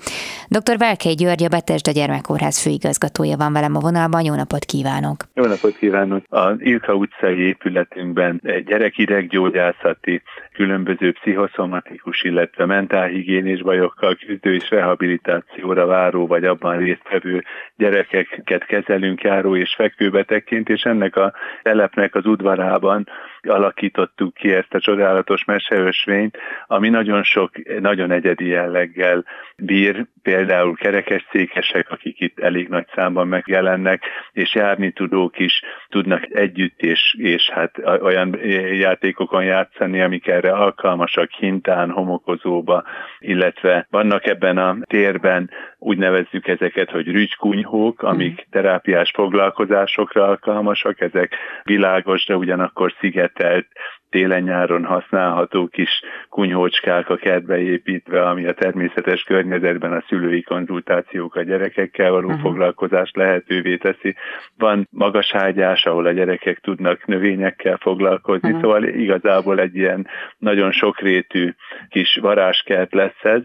Dr. 0.48 0.71
Dr. 0.72 0.80
Velkei 0.80 1.14
György, 1.14 1.44
a 1.44 1.48
Betesda 1.48 1.92
Gyermekkórház 1.92 2.62
főigazgatója 2.62 3.38
van 3.38 3.54
velem 3.54 3.76
a 3.76 3.80
vonalban. 3.80 4.24
Jó 4.24 4.36
napot 4.36 4.66
kívánok! 4.66 5.24
Jó 5.34 5.46
napot 5.46 5.78
kívánok! 5.78 6.24
A 6.30 6.54
Ilka 6.58 6.94
utcai 6.94 7.40
épületünkben 7.40 8.42
egy 8.44 8.64
gyerekideggyógyászati, 8.64 10.22
különböző 10.54 11.12
pszichoszomatikus, 11.12 12.24
illetve 12.24 12.66
mentálhigiénés 12.66 13.62
bajokkal 13.62 14.16
küzdő 14.16 14.54
és 14.54 14.70
rehabilitációra 14.70 15.86
váró, 15.86 16.28
vagy 16.28 16.46
abban 16.46 16.78
résztvevő 16.78 17.44
gyerekeket 17.76 18.66
kezelünk 18.66 19.22
járó 19.22 19.56
és 19.56 19.74
fekvőbetegként, 19.76 20.70
és 20.70 20.84
ennek 20.84 21.16
a 21.16 21.34
telepnek 21.62 22.16
az 22.16 22.26
udvarában 22.26 23.08
alakítottuk 23.42 24.34
ki 24.34 24.54
ezt 24.54 24.74
a 24.74 24.80
csodálatos 24.80 25.46
meseösvényt, 25.46 26.38
ami 26.68 26.90
nagyon 26.90 27.24
sok, 27.24 27.80
nagyon 27.80 28.12
egyedi 28.12 28.48
jelleggel 28.48 29.26
bír, 29.58 30.06
például 30.22 30.76
kerekesszékesek, 30.76 31.92
akik 31.92 32.20
itt 32.20 32.40
elég 32.40 32.68
nagy 32.68 32.86
számban 32.94 33.28
megjelennek, 33.28 34.04
és 34.32 34.56
járni 34.56 34.92
tudók 34.92 35.40
is 35.40 35.62
tudnak 35.90 36.36
együtt, 36.36 36.82
és, 36.82 37.16
és 37.18 37.50
hát 37.50 37.78
olyan 38.02 38.40
játékokon 38.74 39.44
játszani, 39.44 40.02
amik 40.02 40.28
erre 40.42 40.54
alkalmasak, 40.54 41.32
hintán, 41.32 41.92
homokozóba, 41.92 42.84
illetve 43.20 43.88
vannak 43.90 44.26
ebben 44.26 44.58
a 44.58 44.78
térben, 44.82 45.50
úgy 45.78 45.98
nevezzük 45.98 46.48
ezeket, 46.48 46.90
hogy 46.90 47.08
rügykunyhók, 47.08 48.02
amik 48.02 48.34
mhm. 48.34 48.50
terápiás 48.50 49.12
foglalkozásokra 49.16 50.28
alkalmasak, 50.28 51.02
ezek 51.02 51.36
világos, 51.64 52.26
de 52.26 52.36
ugyanakkor 52.36 52.94
szigetelt 53.00 53.68
télen-nyáron 54.12 54.86
használható 54.86 55.68
kis 55.68 56.02
kunyhócskák 56.30 57.10
a 57.10 57.16
kertbe 57.16 57.62
építve, 57.62 58.30
ami 58.30 58.46
a 58.46 58.54
természetes 58.54 59.24
környezetben 59.24 59.92
a 59.94 60.04
szülői 60.08 60.42
konzultációk 60.42 61.36
a 61.36 61.44
gyerekekkel 61.44 62.12
való 62.12 62.28
uh-huh. 62.28 62.42
foglalkozást 62.42 63.16
lehetővé 63.16 63.78
teszi. 63.78 64.16
Van 64.58 64.88
magaságyás, 64.92 65.86
ahol 65.86 66.06
a 66.06 66.12
gyerekek 66.12 66.60
tudnak 66.60 67.06
növényekkel 67.06 67.78
foglalkozni, 67.78 68.48
uh-huh. 68.48 68.64
szóval 68.64 68.84
igazából 68.84 69.60
egy 69.60 69.76
ilyen 69.76 70.08
nagyon 70.38 70.72
sokrétű 70.72 71.54
kis 71.90 72.16
varázskert 72.22 72.94
lesz 72.94 73.24
ez, 73.24 73.42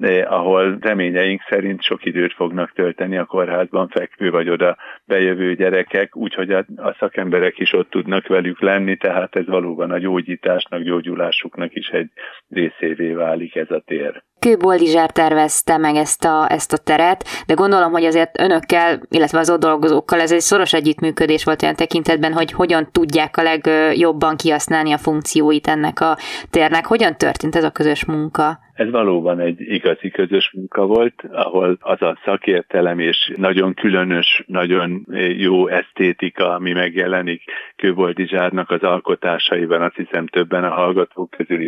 eh, 0.00 0.32
ahol 0.32 0.78
reményeink 0.80 1.40
szerint 1.48 1.82
sok 1.82 2.04
időt 2.04 2.32
fognak 2.32 2.72
tölteni 2.72 3.16
a 3.16 3.24
kórházban 3.24 3.88
fekvő 3.88 4.30
vagy 4.30 4.48
oda 4.48 4.76
bejövő 5.04 5.54
gyerekek, 5.54 6.16
úgyhogy 6.16 6.50
a, 6.50 6.64
a 6.76 6.96
szakemberek 6.98 7.58
is 7.58 7.72
ott 7.72 7.90
tudnak 7.90 8.26
velük 8.26 8.60
lenni, 8.60 8.96
tehát 8.96 9.36
ez 9.36 9.46
valóban 9.46 9.90
a 9.90 9.98
gyógyításnak, 10.10 10.82
gyógyulásuknak 10.82 11.74
is 11.74 11.88
egy 11.88 12.10
részévé 12.48 13.12
válik 13.12 13.56
ez 13.56 13.70
a 13.70 13.82
tér. 13.86 14.22
Kőboldizsár 14.40 15.10
tervezte 15.10 15.76
meg 15.76 15.94
ezt 15.94 16.24
a, 16.24 16.46
ezt 16.50 16.72
a 16.72 16.76
teret, 16.76 17.24
de 17.46 17.54
gondolom, 17.54 17.92
hogy 17.92 18.04
azért 18.04 18.40
önökkel, 18.40 19.00
illetve 19.10 19.38
az 19.38 19.50
ott 19.50 19.60
dolgozókkal 19.60 20.20
ez 20.20 20.32
egy 20.32 20.40
szoros 20.40 20.72
együttműködés 20.72 21.44
volt 21.44 21.62
olyan 21.62 21.74
tekintetben, 21.74 22.32
hogy 22.32 22.52
hogyan 22.52 22.88
tudják 22.92 23.36
a 23.36 23.42
legjobban 23.42 24.36
kihasználni 24.36 24.92
a 24.92 24.98
funkcióit 24.98 25.66
ennek 25.66 26.00
a 26.00 26.16
térnek. 26.50 26.86
Hogyan 26.86 27.16
történt 27.16 27.56
ez 27.56 27.64
a 27.64 27.70
közös 27.70 28.04
munka? 28.04 28.58
Ez 28.72 28.90
valóban 28.90 29.40
egy 29.40 29.60
igazi 29.60 30.10
közös 30.10 30.52
munka 30.52 30.86
volt, 30.86 31.22
ahol 31.32 31.76
az 31.80 32.02
a 32.02 32.18
szakértelem 32.24 32.98
és 32.98 33.32
nagyon 33.36 33.74
különös, 33.74 34.44
nagyon 34.46 35.06
jó 35.36 35.68
esztétika, 35.68 36.54
ami 36.54 36.72
megjelenik 36.72 37.42
Kőboldizsárnak 37.76 38.70
az 38.70 38.82
alkotásaiban, 38.82 39.82
azt 39.82 39.96
hiszem 39.96 40.26
többen 40.26 40.64
a 40.64 40.74
hallgatók 40.74 41.30
közül 41.30 41.62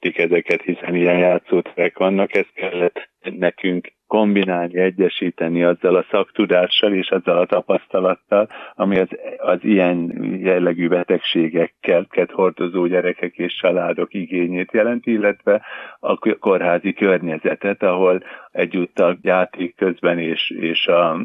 ezeket, 0.00 0.62
hiszen 0.62 0.94
ilyen 0.94 1.18
játszóterek 1.18 1.98
vannak, 1.98 2.36
ezt 2.36 2.52
kellett 2.54 3.08
nekünk 3.20 3.92
kombinálni, 4.06 4.78
egyesíteni 4.78 5.64
azzal 5.64 5.96
a 5.96 6.06
szaktudással 6.10 6.92
és 6.92 7.10
azzal 7.10 7.38
a 7.38 7.46
tapasztalattal, 7.46 8.48
ami 8.74 8.98
az, 8.98 9.08
az 9.36 9.58
ilyen 9.62 10.28
jellegű 10.40 10.88
betegségekkel 10.88 12.06
hordozó 12.32 12.86
gyerekek 12.86 13.34
és 13.34 13.56
családok 13.56 14.14
igényét 14.14 14.72
jelenti, 14.72 15.10
illetve 15.10 15.62
a 16.00 16.18
kórházi 16.38 16.92
környezetet, 16.92 17.82
ahol 17.82 18.22
egyúttal 18.50 19.18
játék 19.22 19.76
közben 19.76 20.18
és, 20.18 20.50
és 20.50 20.86
a 20.86 21.20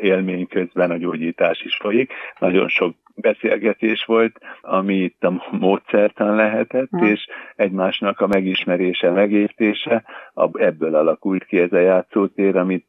élmény 0.00 0.46
közben 0.46 0.90
a 0.90 0.96
gyógyítás 0.96 1.62
is 1.62 1.76
folyik. 1.76 2.12
Nagyon 2.38 2.68
sok 2.68 2.94
beszélgetés 3.16 4.04
volt, 4.04 4.38
ami 4.60 4.94
itt 4.94 5.24
a 5.24 5.42
módszertan 5.50 6.34
lehetett, 6.34 6.88
hmm. 6.90 7.06
és 7.06 7.26
egymásnak 7.56 8.20
a 8.20 8.26
megismerése, 8.26 9.10
megértése, 9.10 10.04
ebből 10.52 10.94
alakult 10.94 11.44
ki 11.44 11.58
ez 11.58 11.72
a 11.72 11.78
játszótér, 11.78 12.56
amit 12.56 12.84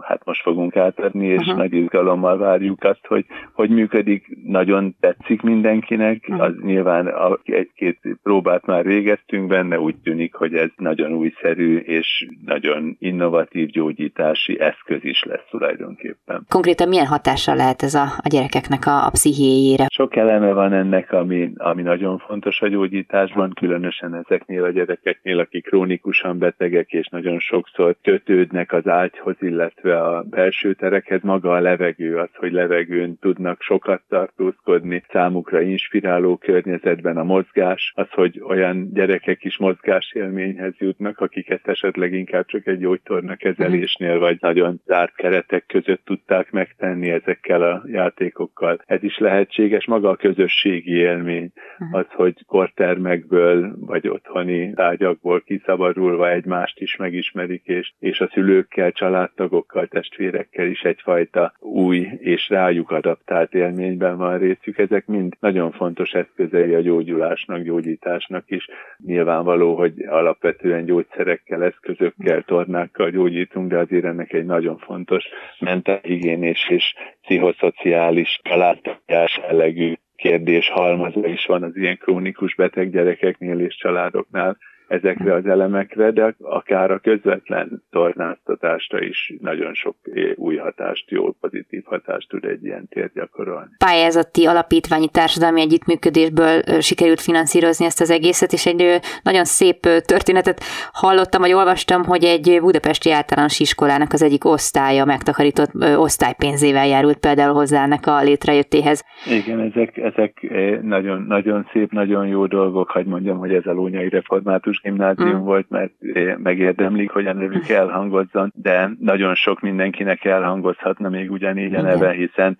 hát 0.00 0.24
most 0.24 0.42
fogunk 0.42 0.76
átadni, 0.76 1.26
és 1.26 1.40
uh-huh. 1.40 1.56
nagy 1.56 1.72
izgalommal 1.72 2.38
várjuk 2.38 2.84
azt, 2.84 3.06
hogy 3.06 3.26
hogy 3.52 3.70
működik, 3.70 4.26
nagyon 4.44 4.96
tetszik 5.00 5.42
mindenkinek, 5.42 6.24
uh-huh. 6.28 6.44
az 6.44 6.52
nyilván 6.62 7.14
egy-két 7.44 7.98
próbát 8.22 8.66
már 8.66 8.84
végeztünk 8.84 9.46
benne, 9.46 9.80
úgy 9.80 9.96
tűnik, 9.96 10.34
hogy 10.34 10.54
ez 10.54 10.70
nagyon 10.76 11.12
újszerű 11.12 11.76
és 11.76 12.28
nagyon 12.44 12.96
innovatív 12.98 13.68
gyógyítási 13.68 14.60
eszköz 14.60 15.04
is 15.04 15.22
lesz 15.22 15.46
tulajdonképpen. 15.50 16.46
Konkrétan 16.48 16.88
milyen 16.88 17.06
hatással 17.06 17.56
lehet 17.56 17.82
ez 17.82 17.94
a, 17.94 18.02
a 18.02 18.28
gyerekeknek 18.28 18.86
a, 18.86 19.06
a 19.06 19.10
pszichéjére? 19.58 19.86
Sok 19.88 20.16
eleme 20.16 20.52
van 20.52 20.72
ennek, 20.72 21.12
ami, 21.12 21.50
ami 21.56 21.82
nagyon 21.82 22.18
fontos 22.18 22.60
a 22.60 22.68
gyógyításban, 22.68 23.52
különösen 23.54 24.14
ezeknél 24.14 24.64
a 24.64 24.70
gyerekeknél, 24.70 25.38
akik 25.38 25.64
krónikusan 25.64 26.38
betegek 26.38 26.92
és 26.92 27.06
nagyon 27.06 27.38
sokszor 27.38 27.96
kötődnek 28.02 28.72
az 28.72 28.88
ágyhoz, 28.88 29.36
illetve 29.40 30.00
a 30.00 30.22
belső 30.22 30.74
terekhez. 30.74 31.20
Maga 31.22 31.52
a 31.52 31.60
levegő, 31.60 32.16
az, 32.16 32.28
hogy 32.34 32.52
levegőn 32.52 33.18
tudnak 33.20 33.62
sokat 33.62 34.02
tartózkodni, 34.08 35.02
számukra 35.12 35.60
inspiráló 35.60 36.36
környezetben 36.36 37.16
a 37.16 37.24
mozgás, 37.24 37.92
az, 37.96 38.10
hogy 38.10 38.40
olyan 38.46 38.92
gyerekek 38.92 39.44
is 39.44 39.58
mozgásélményhez 39.58 40.74
jutnak, 40.78 41.18
akiket 41.18 41.68
esetleg 41.68 42.12
inkább 42.12 42.46
csak 42.46 42.66
egy 42.66 42.78
gyógytorna 42.78 43.36
kezelésnél, 43.36 44.18
vagy 44.18 44.36
nagyon 44.40 44.80
zárt 44.86 45.14
keretek 45.14 45.64
között 45.66 46.04
tudták 46.04 46.50
megtenni 46.50 47.10
ezekkel 47.10 47.62
a 47.62 47.82
játékokkal. 47.86 48.82
Ez 48.86 49.02
is 49.02 49.18
lehetséges, 49.48 49.86
maga 49.86 50.08
a 50.08 50.16
közösségi 50.16 50.92
élmény, 50.92 51.52
az, 51.90 52.06
hogy 52.08 52.44
kortermekből 52.46 53.74
vagy 53.80 54.08
otthoni 54.08 54.72
ágyakból 54.74 55.40
kiszabadulva 55.40 56.30
egymást 56.30 56.80
is 56.80 56.96
megismerik, 56.96 57.62
és, 57.64 57.92
és 57.98 58.20
a 58.20 58.30
szülőkkel, 58.32 58.92
családtagokkal, 58.92 59.86
testvérekkel 59.86 60.66
is 60.66 60.80
egyfajta 60.82 61.52
új 61.58 62.08
és 62.18 62.48
rájuk 62.48 62.90
adaptált 62.90 63.54
élményben 63.54 64.16
van 64.16 64.38
részük. 64.38 64.78
Ezek 64.78 65.06
mind 65.06 65.36
nagyon 65.40 65.72
fontos 65.72 66.10
eszközei 66.12 66.74
a 66.74 66.80
gyógyulásnak, 66.80 67.62
gyógyításnak 67.62 68.44
is. 68.46 68.68
Nyilvánvaló, 69.06 69.74
hogy 69.76 69.92
alapvetően 70.08 70.84
gyógyszerekkel, 70.84 71.62
eszközökkel, 71.62 72.42
tornákkal 72.42 73.10
gyógyítunk, 73.10 73.70
de 73.70 73.78
azért 73.78 74.04
ennek 74.04 74.32
egy 74.32 74.44
nagyon 74.44 74.78
fontos 74.78 75.24
mentálhigiénés 75.58 76.68
és 76.68 76.94
pszichoszociális 77.22 78.40
családtartás 78.42 79.37
jellegű 79.40 79.94
kérdés 80.16 80.68
halmaza 80.68 81.26
is 81.26 81.46
van 81.46 81.62
az 81.62 81.76
ilyen 81.76 81.96
krónikus 81.96 82.54
beteg 82.54 82.90
gyerekeknél 82.90 83.60
és 83.60 83.76
családoknál, 83.76 84.56
ezekre 84.88 85.34
az 85.34 85.46
elemekre, 85.46 86.10
de 86.10 86.34
akár 86.40 86.90
a 86.90 86.98
közvetlen 86.98 87.82
tornáztatásra 87.90 89.00
is 89.00 89.34
nagyon 89.40 89.74
sok 89.74 89.96
új 90.34 90.56
hatást, 90.56 91.10
jó 91.10 91.32
pozitív 91.32 91.82
hatást 91.84 92.28
tud 92.28 92.44
egy 92.44 92.64
ilyen 92.64 92.88
tér 92.88 93.10
gyakorolni. 93.14 93.70
Pályázati 93.78 94.46
alapítványi 94.46 95.08
társadalmi 95.08 95.60
együttműködésből 95.60 96.62
sikerült 96.80 97.20
finanszírozni 97.20 97.84
ezt 97.84 98.00
az 98.00 98.10
egészet, 98.10 98.52
és 98.52 98.66
egy 98.66 99.00
nagyon 99.22 99.44
szép 99.44 99.80
történetet 99.80 100.60
hallottam, 100.92 101.40
vagy 101.40 101.52
olvastam, 101.52 102.04
hogy 102.04 102.24
egy 102.24 102.58
budapesti 102.60 103.10
általános 103.12 103.60
iskolának 103.60 104.12
az 104.12 104.22
egyik 104.22 104.44
osztálya 104.44 105.04
megtakarított 105.04 105.70
osztálypénzével 105.96 106.86
járult 106.86 107.18
például 107.18 107.54
hozzá 107.54 107.82
ennek 107.82 108.06
a 108.06 108.22
létrejöttéhez. 108.22 109.04
Igen, 109.26 109.60
ezek, 109.60 109.96
ezek 109.96 110.46
nagyon, 110.82 111.22
nagyon 111.22 111.68
szép, 111.72 111.92
nagyon 111.92 112.26
jó 112.26 112.46
dolgok, 112.46 112.90
hogy 112.90 113.06
mondjam, 113.06 113.38
hogy 113.38 113.54
ez 113.54 113.66
a 113.66 113.72
Lónyai 113.72 114.08
Református 114.08 114.77
katolikus 114.78 114.80
gimnázium 114.80 115.40
mm. 115.40 115.44
volt, 115.44 115.70
mert 115.70 115.92
megérdemlik, 116.38 117.10
hogy 117.10 117.26
a 117.26 117.32
nevük 117.32 117.68
elhangozzon, 117.68 118.52
de 118.54 118.90
nagyon 119.00 119.34
sok 119.34 119.60
mindenkinek 119.60 120.24
elhangozhatna 120.24 121.08
még 121.08 121.30
ugyanígy 121.30 121.74
a 121.74 121.82
neve, 121.82 122.12
hiszen 122.12 122.58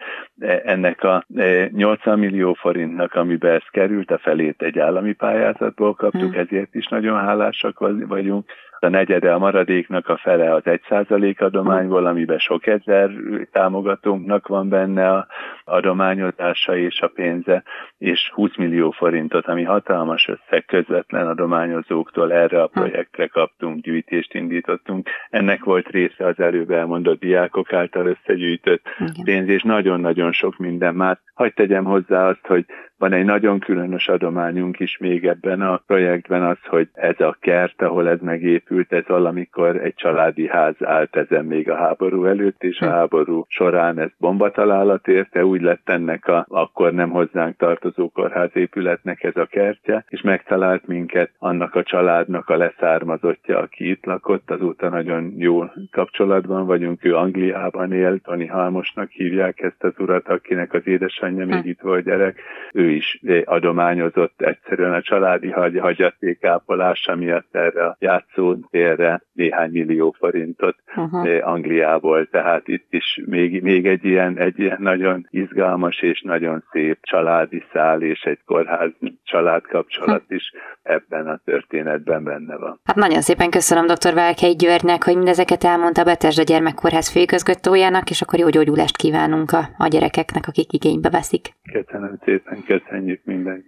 ennek 0.64 1.04
a 1.04 1.24
80 1.70 2.14
e, 2.14 2.16
millió 2.16 2.52
forintnak, 2.52 3.14
amiben 3.14 3.52
ez 3.52 3.68
került, 3.70 4.11
a 4.11 4.18
felét 4.18 4.62
egy 4.62 4.78
állami 4.78 5.12
pályázatból 5.12 5.94
kaptuk, 5.94 6.37
mm. 6.37 6.38
ezért 6.38 6.74
is 6.74 6.87
nagyon 6.87 7.18
hálásak 7.18 7.78
vagyunk 8.07 8.46
a 8.80 8.88
negyede 8.88 9.32
a 9.32 9.38
maradéknak 9.38 10.08
a 10.08 10.16
fele 10.16 10.54
az 10.54 10.66
egy 10.66 10.82
százalék 10.88 11.40
adományból, 11.40 12.06
amiben 12.06 12.38
sok 12.38 12.66
ezer 12.66 13.10
támogatónknak 13.52 14.46
van 14.46 14.68
benne 14.68 15.10
a 15.10 15.26
adományozása 15.64 16.76
és 16.76 17.00
a 17.00 17.08
pénze, 17.08 17.62
és 17.98 18.30
20 18.34 18.56
millió 18.56 18.90
forintot, 18.90 19.46
ami 19.46 19.62
hatalmas 19.62 20.28
összeg 20.28 20.64
közvetlen 20.64 21.26
adományozóktól 21.26 22.32
erre 22.32 22.62
a 22.62 22.66
projektre 22.66 23.26
kaptunk, 23.26 23.82
gyűjtést 23.82 24.34
indítottunk. 24.34 25.08
Ennek 25.30 25.64
volt 25.64 25.88
része 25.88 26.26
az 26.26 26.40
előbb 26.40 26.70
elmondott 26.70 27.20
diákok 27.20 27.72
által 27.72 28.06
összegyűjtött 28.06 28.82
pénz, 29.24 29.48
és 29.48 29.62
nagyon-nagyon 29.62 30.32
sok 30.32 30.56
minden 30.56 30.94
már. 30.94 31.18
Hagy 31.34 31.54
tegyem 31.54 31.84
hozzá 31.84 32.28
azt, 32.28 32.46
hogy 32.46 32.64
van 32.98 33.12
egy 33.12 33.24
nagyon 33.24 33.58
különös 33.58 34.08
adományunk 34.08 34.80
is 34.80 34.98
még 34.98 35.26
ebben 35.26 35.60
a 35.60 35.82
projektben 35.86 36.42
az, 36.42 36.58
hogy 36.66 36.88
ez 36.92 37.20
a 37.20 37.36
kert, 37.40 37.82
ahol 37.82 38.08
ez 38.08 38.20
megépült, 38.20 38.67
ez 38.88 39.07
valamikor 39.07 39.76
egy 39.76 39.94
családi 39.94 40.48
ház 40.48 40.74
állt 40.85 41.16
ezen 41.16 41.44
még 41.44 41.70
a 41.70 41.76
háború 41.76 42.24
előtt, 42.24 42.62
és 42.62 42.81
a 42.81 42.85
hm. 42.85 42.90
háború 42.90 43.44
során 43.48 43.98
ez 43.98 44.11
bombatalálat 44.18 45.09
érte, 45.09 45.44
úgy 45.44 45.61
lett 45.61 45.88
ennek 45.88 46.26
a 46.26 46.46
akkor 46.48 46.92
nem 46.92 47.11
hozzánk 47.11 47.57
tartozó 47.57 48.09
kórházépületnek 48.09 49.22
ez 49.22 49.37
a 49.37 49.46
kertje, 49.46 50.04
és 50.09 50.20
megtalált 50.20 50.87
minket 50.87 51.31
annak 51.38 51.74
a 51.74 51.83
családnak 51.83 52.48
a 52.48 52.57
leszármazottja, 52.57 53.59
aki 53.59 53.90
itt 53.90 54.04
lakott, 54.04 54.50
azóta 54.50 54.88
nagyon 54.88 55.33
jó 55.37 55.64
kapcsolatban 55.90 56.66
vagyunk, 56.66 57.04
ő 57.04 57.16
Angliában 57.16 57.92
élt, 57.92 58.22
Tony 58.22 58.50
Halmosnak 58.50 59.11
hívják 59.11 59.61
ezt 59.61 59.85
az 59.85 59.92
urat, 59.98 60.28
akinek 60.28 60.72
az 60.72 60.87
édesanyja 60.87 61.46
még 61.46 61.62
hm. 61.62 61.68
itt 61.68 61.81
volt 61.81 62.04
gyerek, 62.04 62.40
ő 62.72 62.90
is 62.90 63.20
adományozott 63.44 64.40
egyszerűen 64.40 64.92
a 64.92 65.02
családi 65.02 65.50
hagyaték 65.78 66.44
ápolása 66.44 67.14
miatt 67.14 67.54
erre 67.54 67.85
a 67.85 67.96
játszó 67.98 68.58
Térre 68.71 69.23
néhány 69.33 69.71
millió 69.71 70.14
forintot 70.18 70.77
uh-huh. 70.97 71.49
Angliából, 71.49 72.27
tehát 72.27 72.68
itt 72.68 72.87
is 72.90 73.21
még, 73.27 73.62
még 73.62 73.87
egy, 73.87 74.05
ilyen, 74.05 74.38
egy 74.38 74.59
ilyen 74.59 74.79
nagyon 74.81 75.27
izgalmas 75.31 76.03
és 76.03 76.23
nagyon 76.23 76.64
szép 76.71 76.99
családi 77.03 77.62
szál 77.73 78.03
és 78.03 78.23
egy 78.23 78.38
kórház 78.44 78.90
család 79.25 79.62
kapcsolat 79.66 80.23
hm. 80.29 80.35
is 80.35 80.53
ebben 80.83 81.27
a 81.27 81.40
történetben 81.44 82.25
benne 82.25 82.57
van. 82.57 82.81
Hát 82.85 82.97
nagyon 82.97 83.21
szépen 83.21 83.51
köszönöm 83.51 83.87
dr. 83.87 84.14
Velkei 84.14 84.55
Györgynek, 84.55 85.05
hogy 85.05 85.16
mindezeket 85.16 85.64
elmondta 85.64 86.01
a 86.01 86.05
Betesda 86.05 86.42
Gyermekkórház 86.42 87.09
főigazgatójának, 87.09 88.11
és 88.11 88.23
akkor 88.23 88.38
jó 88.38 88.49
gyógyulást 88.49 88.97
kívánunk 88.97 89.51
a, 89.53 89.68
a 89.79 89.87
gyerekeknek, 89.88 90.47
akik 90.47 90.73
igénybe 90.73 91.11
veszik. 91.11 91.47
Köszönöm 91.73 92.18
szépen, 92.25 92.62
köszönjük 92.66 93.21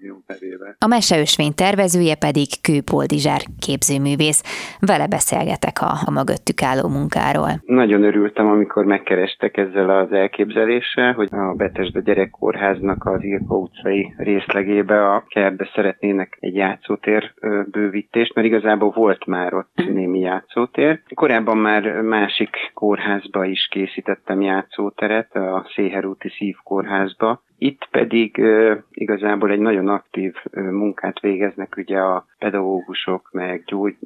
jó 0.02 0.16
nevébe. 0.26 0.76
A 0.78 0.86
meseösvény 0.86 1.54
tervezője 1.54 2.14
pedig 2.14 2.48
Kőpoldizsár 2.60 3.40
képzőművész. 3.58 4.42
Vele 4.80 5.06
beszélgetek 5.06 5.80
a, 5.80 5.92
a 6.06 6.10
mögöttük 6.10 6.62
álló 6.62 6.88
munkáról. 6.88 7.50
Nagyon 7.66 8.02
örültem, 8.02 8.46
amikor 8.46 8.84
megkerestek 8.84 9.56
ezzel 9.56 9.90
az 9.90 10.12
elképzeléssel, 10.12 11.12
hogy 11.12 11.28
a 11.30 11.54
Betesda 11.56 12.00
Gyerekkórháznak 12.00 13.04
az 13.04 13.24
Ilka 13.24 13.56
utcai 13.56 14.14
részlegébe 14.16 15.14
a 15.14 15.24
kertbe 15.28 15.70
szeretnének 15.74 16.36
egy 16.40 16.54
játszótér 16.54 17.34
bővítést, 17.70 18.34
mert 18.34 18.46
igazából 18.46 18.90
volt 18.90 19.26
már 19.26 19.54
ott 19.54 19.70
mhm. 19.74 19.92
némi 19.92 20.18
játszótér. 20.18 21.00
Korábban 21.14 21.58
már 21.58 22.00
másik 22.00 22.56
kórházba 22.74 23.44
is 23.44 23.68
készítettem 23.70 24.40
játszóteret, 24.40 25.34
a 25.34 25.66
Széherúti 25.74 26.28
Szívkórházba, 26.28 27.42
itt 27.62 27.88
pedig 27.90 28.36
uh, 28.38 28.76
igazából 28.90 29.50
egy 29.50 29.58
nagyon 29.58 29.88
aktív 29.88 30.34
uh, 30.44 30.62
munkát 30.62 31.20
végeznek 31.20 31.76
ugye 31.76 31.98
a 31.98 32.26
pedagógusok, 32.38 33.28
meg 33.32 33.64
gyógy, 33.64 33.96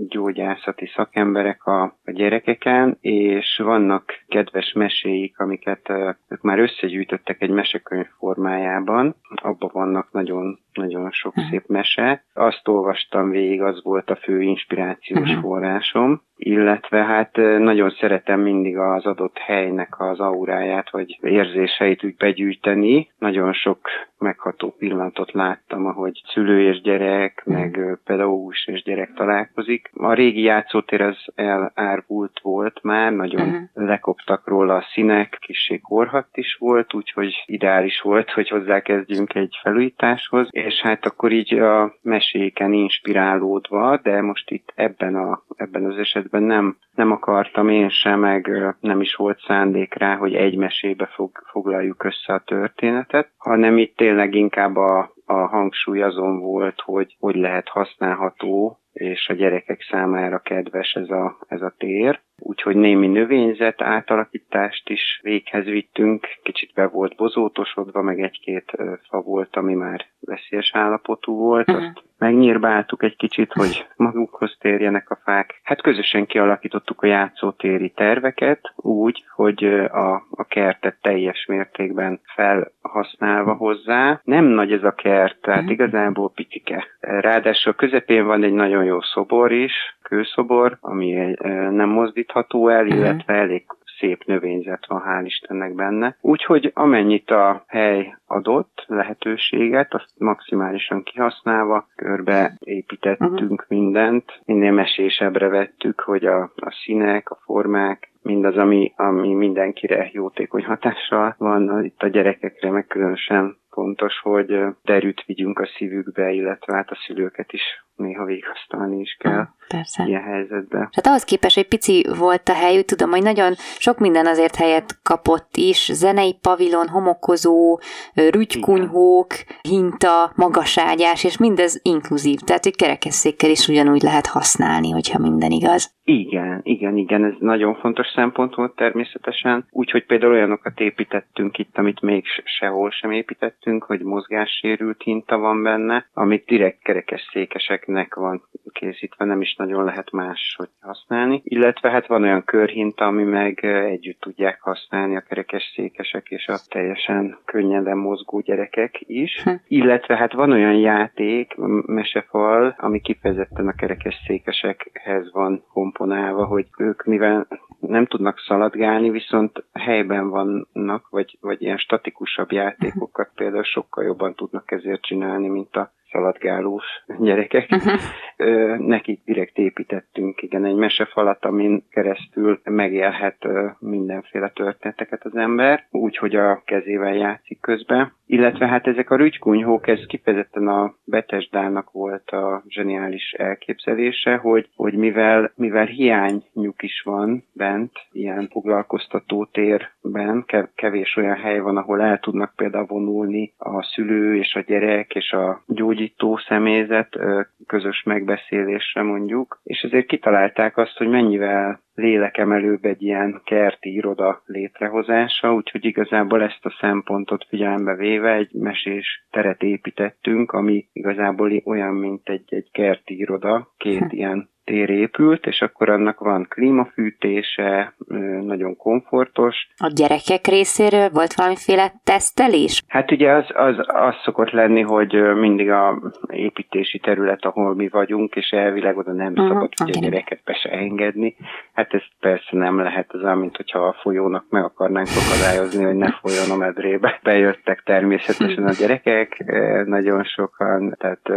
gyógyászati 0.65 0.87
szakemberek 0.95 1.67
a, 1.67 1.83
a 1.83 2.11
gyerekeken, 2.11 2.99
és 3.01 3.61
vannak 3.65 4.05
kedves 4.29 4.73
meséik, 4.73 5.39
amiket 5.39 5.89
ők 6.29 6.43
már 6.43 6.59
összegyűjtöttek 6.59 7.43
egy 7.43 7.51
mesekönyv 7.51 8.07
formájában. 8.19 9.15
Abban 9.43 9.71
vannak 9.73 10.13
nagyon, 10.13 10.59
nagyon 10.73 11.11
sok 11.11 11.37
uh-huh. 11.37 11.51
szép 11.51 11.67
mese. 11.67 12.25
Azt 12.35 12.69
olvastam 12.69 13.31
végig, 13.31 13.63
az 13.63 13.83
volt 13.83 14.11
a 14.11 14.17
fő 14.17 14.43
inspirációs 14.43 15.29
uh-huh. 15.29 15.43
forrásom 15.43 16.23
illetve 16.47 17.05
hát 17.05 17.37
nagyon 17.59 17.91
szeretem 17.91 18.41
mindig 18.41 18.79
az 18.79 19.07
adott 19.07 19.39
helynek 19.39 20.01
az 20.01 20.21
auráját, 20.21 20.91
vagy 20.91 21.19
érzéseit 21.23 22.05
úgy 22.05 22.17
begyűjteni. 22.17 23.11
Nagyon 23.19 23.53
sok 23.53 23.79
megható 24.19 24.75
pillanatot 24.79 25.33
láttam, 25.33 25.87
ahogy 25.87 26.23
szülő 26.27 26.69
és 26.69 26.81
gyerek, 26.81 27.45
mm. 27.51 27.53
meg 27.53 27.99
pedagógus 28.05 28.67
és 28.67 28.83
gyerek 28.83 29.13
találkozik. 29.15 29.91
A 29.95 30.13
régi 30.13 30.43
játszótér 30.43 31.01
az 31.01 31.17
elárvult 31.35 32.41
volt 32.43 32.83
már, 32.83 33.13
nagyon 33.13 33.49
uh-huh. 33.49 33.63
lekoptak 33.75 34.49
róla 34.49 34.75
a 34.75 34.87
színek, 34.93 35.37
kissé 35.41 35.79
korhat 35.79 36.29
is 36.33 36.57
volt, 36.61 36.95
úgyhogy 36.95 37.43
ideális 37.47 38.01
volt, 38.01 38.31
hogy 38.31 38.49
hozzákezdjünk 38.49 39.35
egy 39.35 39.59
felújításhoz, 39.63 40.49
és 40.51 40.81
hát 40.81 41.07
akkor 41.07 41.33
így 41.33 41.55
a 41.55 41.95
meséken 42.03 42.73
inspirálódva, 42.73 44.01
de 44.03 44.23
most 44.23 44.51
itt 44.51 44.73
ebben, 44.75 45.15
a, 45.15 45.43
ebben 45.57 45.85
az 45.85 45.99
esetben 45.99 46.34
nem, 46.43 46.77
nem 46.95 47.11
akartam 47.11 47.69
én 47.69 47.89
sem, 47.89 48.21
meg 48.21 48.51
nem 48.81 49.01
is 49.01 49.15
volt 49.15 49.41
szándék 49.47 49.95
rá, 49.95 50.17
hogy 50.17 50.35
egy 50.35 50.57
mesébe 50.57 51.07
fog, 51.07 51.31
foglaljuk 51.51 52.05
össze 52.05 52.33
a 52.33 52.43
történetet, 52.45 53.33
hanem 53.37 53.79
itt 53.79 53.97
tényleg 53.97 54.35
inkább 54.35 54.77
a, 54.77 55.13
a 55.27 55.33
hangsúly 55.33 56.03
azon 56.03 56.41
volt, 56.41 56.81
hogy 56.81 57.17
hogy 57.19 57.35
lehet 57.35 57.69
használható 57.69 58.79
és 58.95 59.29
a 59.29 59.35
gyerekek 59.35 59.83
számára 59.91 60.39
kedves 60.39 60.93
ez 60.93 61.11
a, 61.11 61.39
ez 61.49 61.63
a 61.63 61.75
tér. 61.79 62.21
Úgyhogy 62.39 62.77
némi 62.77 63.07
növényzet 63.07 63.83
átalakítást 63.83 64.89
is 64.89 65.21
véghez 65.23 65.65
vittünk, 65.65 66.27
kicsit 66.43 66.73
be 66.75 66.87
volt 66.87 67.17
bozótosodva, 67.17 68.03
meg 68.03 68.21
egy-két 68.21 68.73
fa 69.09 69.21
volt, 69.21 69.57
ami 69.57 69.75
már 69.75 70.07
veszélyes 70.21 70.71
állapotú 70.75 71.37
volt, 71.37 71.69
uh-huh. 71.69 71.85
azt 71.85 72.03
megnyírbáltuk 72.25 73.03
egy 73.03 73.17
kicsit, 73.17 73.53
hogy 73.53 73.87
magukhoz 73.97 74.57
térjenek 74.61 75.11
a 75.11 75.19
fák. 75.25 75.61
Hát 75.63 75.83
közösen 75.83 76.27
kialakítottuk 76.27 77.03
a 77.03 77.07
játszótéri 77.07 77.91
terveket 77.91 78.73
úgy, 78.77 79.25
hogy 79.35 79.65
a, 79.93 80.15
a 80.31 80.45
kertet 80.49 80.97
teljes 81.01 81.47
mértékben 81.47 82.21
felhasználva 82.25 83.55
hozzá. 83.55 84.21
Nem 84.25 84.45
nagy 84.45 84.73
ez 84.73 84.85
a 84.85 84.95
kert, 84.95 85.41
tehát 85.41 85.61
uh-huh. 85.61 85.75
igazából 85.75 86.33
picike. 86.35 86.85
Ráadásul 87.01 87.73
a 87.73 87.75
közepén 87.75 88.27
van 88.27 88.45
egy 88.45 88.53
nagyon 88.53 88.85
jó 88.85 89.01
szobor 89.01 89.53
is, 89.53 89.73
kőszobor, 90.03 90.79
ami 90.81 91.37
nem 91.71 91.89
mozdítható 91.89 92.69
el, 92.69 92.85
uh-huh. 92.85 92.99
illetve 92.99 93.35
elég 93.35 93.65
szép 94.05 94.25
növényzet 94.25 94.87
van, 94.87 95.03
hál' 95.07 95.25
Istennek 95.25 95.75
benne. 95.75 96.17
Úgyhogy 96.21 96.71
amennyit 96.75 97.31
a 97.31 97.65
hely 97.67 98.17
adott 98.27 98.85
lehetőséget, 98.87 99.95
azt 99.95 100.13
maximálisan 100.19 101.03
kihasználva, 101.03 101.89
körbe 101.97 102.57
építettünk 102.59 103.41
uh-huh. 103.41 103.69
mindent, 103.69 104.41
minél 104.45 104.73
mesésebbre 104.73 105.49
vettük, 105.49 106.01
hogy 106.01 106.25
a, 106.25 106.43
a 106.43 106.81
színek, 106.85 107.31
a 107.31 107.39
formák, 107.45 108.11
mindaz, 108.23 108.57
ami, 108.57 108.93
ami 108.97 109.35
mindenkire 109.35 110.09
jótékony 110.13 110.65
hatással 110.65 111.35
van, 111.39 111.85
itt 111.85 112.03
a 112.03 112.09
gyerekekre 112.09 112.71
meg 112.71 112.87
különösen 112.87 113.57
fontos, 113.71 114.21
hogy 114.23 114.65
derűt 114.83 115.25
vigyünk 115.27 115.59
a 115.59 115.67
szívükbe, 115.67 116.31
illetve 116.31 116.75
hát 116.75 116.91
a 116.91 116.99
szülőket 117.07 117.53
is 117.53 117.85
néha 117.97 118.25
végigasztalni 118.25 119.01
is 119.01 119.17
kell 119.19 119.47
Persze. 119.75 120.05
ilyen 120.07 120.23
helyzetben. 120.23 120.89
Hát 120.93 121.07
ahhoz 121.07 121.25
képest, 121.25 121.55
hogy 121.55 121.69
pici 121.69 122.07
volt 122.19 122.49
a 122.49 122.55
hely, 122.55 122.77
úgy 122.77 122.85
tudom, 122.85 123.11
hogy 123.11 123.23
nagyon 123.23 123.53
sok 123.79 123.99
minden 123.99 124.27
azért 124.27 124.57
helyet 124.57 124.99
kapott 125.03 125.57
is, 125.57 125.91
zenei 125.93 126.39
pavilon, 126.43 126.89
homokozó, 126.89 127.79
rügykunyhók, 128.15 129.27
hinta, 129.63 130.33
magaságyás, 130.37 131.25
és 131.25 131.39
mindez 131.39 131.81
inkluzív, 131.83 132.39
tehát 132.39 132.65
hogy 132.65 132.77
kerekesszékkel 132.77 133.51
is 133.51 133.69
ugyanúgy 133.69 134.03
lehet 134.03 134.27
használni, 134.27 134.91
hogyha 134.91 135.19
minden 135.19 135.51
igaz. 135.51 135.93
Igen, 136.05 136.61
igen, 136.63 136.97
igen, 136.97 137.25
ez 137.25 137.33
nagyon 137.39 137.75
fontos 137.75 138.07
szempont 138.15 138.55
volt 138.55 138.75
természetesen. 138.75 139.67
Úgyhogy 139.71 140.07
például 140.07 140.33
olyanokat 140.33 140.81
építettünk 140.81 141.59
itt, 141.59 141.79
amit 141.79 142.01
még 142.01 142.25
sehol 142.45 142.91
sem 142.91 143.11
építettünk, 143.11 143.85
hogy 143.85 144.01
mozgássérült 144.01 145.03
hinta 145.03 145.39
van 145.39 145.63
benne, 145.63 146.07
amit 146.13 146.45
direkt 146.45 146.83
kerekesszékeseknek 146.83 148.15
van 148.15 148.43
készítve, 148.73 149.25
nem 149.25 149.41
is 149.41 149.55
nagyon 149.65 149.85
lehet 149.85 150.11
más, 150.11 150.55
hogy 150.57 150.69
használni. 150.81 151.41
Illetve 151.45 151.91
hát 151.91 152.07
van 152.07 152.23
olyan 152.23 152.45
körhinta, 152.45 153.07
ami 153.07 153.23
meg 153.23 153.65
együtt 153.65 154.21
tudják 154.21 154.61
használni 154.61 155.17
a 155.17 155.21
kerekes 155.21 155.73
székesek 155.75 156.27
és 156.29 156.47
a 156.47 156.57
teljesen 156.69 157.39
könnyeden 157.45 157.97
mozgó 157.97 158.41
gyerekek 158.41 159.01
is. 159.01 159.43
Hm. 159.43 159.51
Illetve 159.69 160.17
hát 160.17 160.33
van 160.33 160.53
olyan 160.53 160.77
játék, 160.77 161.55
mesefal, 161.87 162.75
ami 162.79 163.01
kifejezetten 163.01 163.69
a 163.69 163.75
kerekes 163.75 164.23
székesekhez 164.27 165.33
van 165.33 165.65
komponálva, 165.73 166.47
hogy 166.47 166.67
ők 166.79 167.05
mivel 167.05 167.47
nem 167.81 168.07
tudnak 168.07 168.39
szaladgálni, 168.39 169.11
viszont 169.11 169.65
helyben 169.73 170.29
vannak, 170.31 171.09
vagy, 171.11 171.39
vagy 171.41 171.63
ilyen 171.63 171.79
statikusabb 171.79 172.53
játékokat 172.53 173.31
például 173.35 173.63
sokkal 173.63 174.05
jobban 174.05 174.35
tudnak 174.35 174.71
ezért 174.71 175.03
csinálni, 175.03 175.49
mint 175.49 175.77
a 175.77 175.93
szaladgálós 176.15 176.85
gyerekek. 177.19 177.69
Uh-huh. 177.71 178.79
Nekik 178.79 179.21
direkt 179.25 179.59
építettünk, 179.59 180.43
igen, 180.43 180.65
egy 180.65 180.75
mesefalat, 180.75 181.45
amin 181.45 181.85
keresztül 181.91 182.61
megélhet 182.65 183.47
mindenféle 183.79 184.49
történeteket 184.49 185.25
az 185.25 185.37
ember, 185.37 185.87
úgy, 185.91 186.17
hogy 186.17 186.35
a 186.37 186.63
kezével 186.65 187.15
játszik 187.15 187.61
közben. 187.61 188.13
Illetve 188.27 188.67
hát 188.67 188.87
ezek 188.87 189.11
a 189.11 189.17
rügykunyhók, 189.17 189.87
ez 189.87 190.07
kifejezetten 190.07 190.69
a 190.69 190.95
Betesdának 191.05 191.91
volt 191.91 192.31
a 192.31 192.63
zseniális 192.69 193.33
elképzelése, 193.33 194.37
hogy, 194.37 194.69
hogy 194.77 194.95
mivel, 194.95 195.53
mivel 195.57 195.87
hiányuk 195.87 196.83
is 196.83 197.03
van 197.05 197.45
bent, 197.53 197.93
ilyen 198.13 198.49
foglalkoztató 198.51 199.45
térben, 199.45 200.45
kevés 200.75 201.17
olyan 201.17 201.37
hely 201.37 201.59
van, 201.59 201.77
ahol 201.77 202.03
el 202.03 202.19
tudnak 202.19 202.53
például 202.57 202.87
vonulni 202.87 203.53
a 203.59 203.83
szülő 203.83 204.37
és 204.37 204.55
a 204.55 204.61
gyerek 204.61 205.15
és 205.15 205.33
a 205.33 205.63
gyógyító 205.67 206.04
személyzet 206.49 207.19
közös 207.67 208.03
megbeszélésre 208.03 209.03
mondjuk, 209.03 209.61
és 209.65 209.83
ezért 209.83 210.07
kitalálták 210.07 210.77
azt, 210.77 210.97
hogy 210.97 211.09
mennyivel 211.09 211.83
lélekemelőbb 211.95 212.85
egy 212.85 213.03
ilyen 213.03 213.41
kerti 213.45 213.95
iroda 213.95 214.43
létrehozása, 214.47 215.55
úgyhogy 215.55 215.85
igazából 215.85 216.43
ezt 216.43 216.65
a 216.65 216.77
szempontot 216.81 217.47
figyelembe 217.49 217.95
véve 217.95 218.33
egy 218.33 218.53
mesés 218.53 219.27
teret 219.31 219.63
építettünk, 219.63 220.53
ami 220.53 220.89
igazából 220.93 221.63
olyan, 221.65 221.95
mint 221.95 222.29
egy, 222.29 222.55
egy 222.55 222.71
kerti 222.73 223.19
iroda, 223.19 223.73
két 223.77 224.13
ilyen 224.21 224.53
tér 224.65 224.91
épült, 224.91 225.47
és 225.47 225.61
akkor 225.61 225.89
annak 225.89 226.21
van 226.21 226.47
klímafűtése, 226.49 227.95
nagyon 228.41 228.77
komfortos. 228.77 229.57
A 229.77 229.93
gyerekek 229.95 230.47
részéről 230.47 231.09
volt 231.09 231.35
valamiféle 231.35 231.93
tesztelés? 232.05 232.83
Hát 232.89 233.11
ugye 233.11 233.33
az, 233.33 233.47
az, 233.55 233.77
az 233.87 234.15
szokott 234.25 234.51
lenni, 234.51 234.81
hogy 234.81 235.13
mindig 235.35 235.71
a 235.71 236.13
építési 236.27 236.99
terület, 236.99 237.45
ahol 237.45 237.75
mi 237.75 237.89
vagyunk, 237.89 238.35
és 238.35 238.49
elvileg 238.51 238.97
oda 238.97 239.13
nem 239.13 239.33
uh-huh, 239.33 239.49
szabad 239.49 239.73
ugye 239.83 239.99
okay. 239.99 240.09
gyereket 240.09 240.41
be 240.45 240.55
se 240.55 240.71
engedni. 240.71 241.37
Hát 241.73 241.95
ez 241.95 242.03
persze 242.21 242.57
nem 242.57 242.79
lehet, 242.79 243.13
az 243.13 243.39
mint 243.39 243.57
hogyha 243.57 243.79
a 243.79 243.97
folyónak 244.01 244.45
meg 244.51 244.65
akarnánk 244.65 245.09
akadályozni, 245.09 245.85
hogy 245.85 245.97
ne 245.97 246.13
folyjon 246.13 246.51
a 246.51 246.57
medrébe. 246.57 247.21
Bejöttek 247.23 247.83
természetesen 247.83 248.65
a 248.65 248.73
gyerekek, 248.79 249.45
nagyon 249.87 250.25
sokan, 250.25 250.97
tehát 250.99 251.29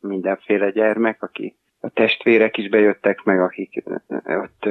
mindenféle 0.00 0.70
gyermek, 0.70 1.22
aki 1.22 1.54
a 1.80 1.88
testvérek 1.88 2.56
is 2.56 2.68
bejöttek 2.68 3.22
meg, 3.22 3.40
akik 3.40 3.82
ott 4.26 4.68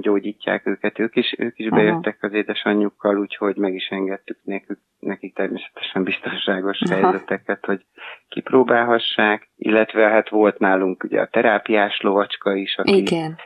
gyógyítják 0.00 0.66
őket, 0.66 0.98
ők 0.98 1.16
is, 1.16 1.34
ők 1.38 1.58
is 1.58 1.68
bejöttek 1.68 2.18
az 2.20 2.32
édesanyjukkal, 2.32 3.18
úgyhogy 3.18 3.56
meg 3.56 3.74
is 3.74 3.88
engedtük 3.88 4.38
nekik, 4.42 4.78
nekik 4.98 5.34
természetesen 5.34 6.02
biztonságos 6.04 6.80
Aha. 6.80 7.00
helyzeteket, 7.00 7.64
hogy 7.64 7.84
kipróbálhassák, 8.28 9.48
illetve 9.56 10.08
hát 10.08 10.28
volt 10.28 10.58
nálunk 10.58 11.04
ugye 11.04 11.20
a 11.20 11.28
terápiás 11.28 12.00
lovacska 12.00 12.54
is, 12.54 12.76
aki, 12.76 12.96
Igen. 12.96 13.38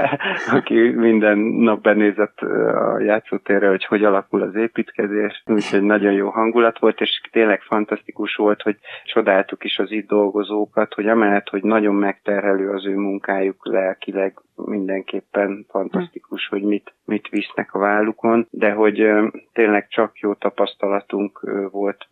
aki 0.58 0.74
minden 0.74 1.38
nap 1.38 1.82
benézett 1.82 2.38
a 2.40 3.00
játszótérre, 3.00 3.68
hogy 3.68 3.84
hogy 3.84 4.04
alakul 4.04 4.42
az 4.42 4.54
építkezés, 4.54 5.42
úgyhogy 5.46 5.82
nagyon 5.82 6.12
jó 6.12 6.28
hangulat 6.28 6.78
volt, 6.78 7.00
és 7.00 7.20
tényleg 7.30 7.60
fantasztikus 7.62 8.34
volt, 8.34 8.62
hogy 8.62 8.76
csodáltuk 9.04 9.64
is 9.64 9.78
az 9.78 9.90
itt 9.90 10.08
dolgozókat, 10.08 10.94
hogy 10.94 11.08
amellett, 11.08 11.48
hogy 11.48 11.62
nagyon 11.62 11.94
megterhelő 11.94 12.70
az 12.70 12.86
ő 12.86 12.96
munkájuk 12.96 13.66
lelkileg, 13.66 14.40
mindenképpen 14.54 15.55
fantasztikus, 15.68 16.48
hogy 16.48 16.62
mit, 16.62 16.92
mit 17.04 17.28
visznek 17.28 17.74
a 17.74 17.78
vállukon, 17.78 18.46
de 18.50 18.70
hogy 18.70 19.06
tényleg 19.52 19.88
csak 19.88 20.18
jó 20.18 20.34
tapasztalatunk 20.34 21.40
volt 21.70 22.08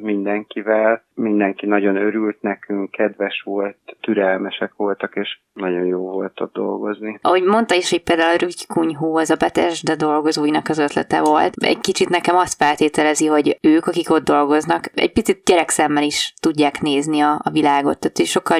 mindenkivel. 0.00 1.04
Mindenki 1.14 1.66
nagyon 1.66 1.96
örült 1.96 2.42
nekünk, 2.42 2.90
kedves 2.90 3.42
volt, 3.44 3.76
türelmesek 4.00 4.72
voltak, 4.76 5.16
és 5.16 5.38
nagyon 5.52 5.84
jó 5.84 5.98
volt 5.98 6.40
ott 6.40 6.52
dolgozni. 6.52 7.18
Ahogy 7.22 7.42
mondta 7.42 7.74
is, 7.74 7.90
hogy 7.90 8.02
például 8.02 8.34
a 8.34 8.36
Rügykunyhó 8.36 9.16
az 9.16 9.30
a 9.30 9.36
Betesda 9.36 9.96
dolgozóinak 9.96 10.68
az 10.68 10.78
ötlete 10.78 11.20
volt. 11.20 11.54
Egy 11.56 11.80
kicsit 11.80 12.08
nekem 12.08 12.36
azt 12.36 12.62
feltételezi, 12.62 13.26
hogy 13.26 13.58
ők, 13.62 13.86
akik 13.86 14.10
ott 14.10 14.24
dolgoznak, 14.24 14.90
egy 14.94 15.12
picit 15.12 15.42
gyerekszemmel 15.44 16.02
is 16.02 16.34
tudják 16.40 16.80
nézni 16.80 17.20
a, 17.20 17.40
a 17.42 17.50
világot, 17.50 17.98
tehát 17.98 18.26
sokkal 18.26 18.58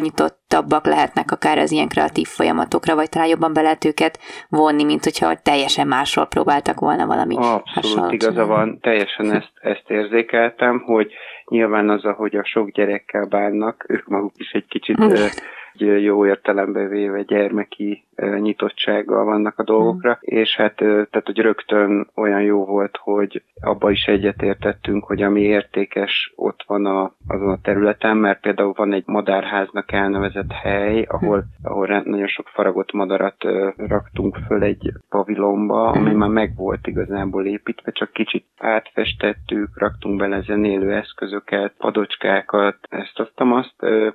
nyitottabbak 0.51 0.87
lehetnek 0.87 1.31
akár 1.31 1.59
az 1.59 1.73
ilyen 1.73 1.89
kreatív 1.89 2.27
folyamatokra, 2.27 2.95
vagy 2.95 3.09
talán 3.09 3.29
jobban 3.29 3.53
be 3.53 3.61
lehet 3.61 3.85
őket 3.85 4.19
vonni, 4.49 4.85
mint 4.85 5.05
hogyha 5.05 5.35
teljesen 5.43 5.87
másról 5.87 6.27
próbáltak 6.27 6.81
volna 6.81 7.07
valami 7.07 7.37
Abszolút 7.75 8.13
igaza 8.13 8.47
van, 8.47 8.81
teljesen 8.81 9.33
ezt, 9.39 9.53
ezt 9.61 9.91
érzékeltem, 9.91 10.79
hogy 10.79 11.13
nyilván 11.45 11.89
az, 11.89 12.05
ahogy 12.05 12.37
a 12.37 12.45
sok 12.45 12.71
gyerekkel 12.71 13.25
bánnak, 13.25 13.85
ők 13.89 14.07
maguk 14.07 14.33
is 14.37 14.51
egy 14.51 14.67
kicsit 14.69 14.99
jó 16.09 16.27
értelembe 16.27 16.87
véve 16.87 17.23
gyermeki 17.23 18.05
nyitottsággal 18.41 19.25
vannak 19.25 19.59
a 19.59 19.65
dolgokra, 19.65 20.11
mm. 20.11 20.15
és 20.21 20.57
hát 20.57 20.75
tehát, 20.77 21.23
hogy 21.25 21.39
rögtön 21.39 22.11
olyan 22.15 22.43
jó 22.43 22.65
volt, 22.65 22.97
hogy 23.03 23.43
abba 23.61 23.91
is 23.91 24.05
egyetértettünk, 24.05 25.05
hogy 25.05 25.23
ami 25.23 25.41
értékes 25.41 26.33
ott 26.37 26.65
van 26.67 26.87
a, 26.87 27.13
azon 27.29 27.49
a 27.49 27.61
területen, 27.63 28.17
mert 28.17 28.41
például 28.41 28.73
van 28.77 28.93
egy 28.93 29.07
madárháznak 29.07 29.93
elnevezett 29.93 30.53
hely, 30.53 31.03
ahol, 31.09 31.37
mm. 31.37 31.71
ahol 31.71 32.03
nagyon 32.05 32.29
sok 32.29 32.49
faragott 32.49 32.93
madarat 32.93 33.45
raktunk 33.77 34.39
föl 34.47 34.63
egy 34.63 34.93
pavilonba, 35.09 35.89
ami 35.89 36.11
mm. 36.11 36.17
már 36.17 36.29
meg 36.29 36.57
volt 36.57 36.87
igazából 36.87 37.47
építve, 37.47 37.93
csak 37.93 38.13
kicsit 38.13 38.47
átfestettük, 38.59 39.79
raktunk 39.79 40.19
bele 40.19 40.41
zenélő 40.41 40.95
eszközöket, 40.95 41.75
padocskákat, 41.79 42.77
ezt 42.89 43.19
azt, 43.19 43.33
azt, 43.37 43.75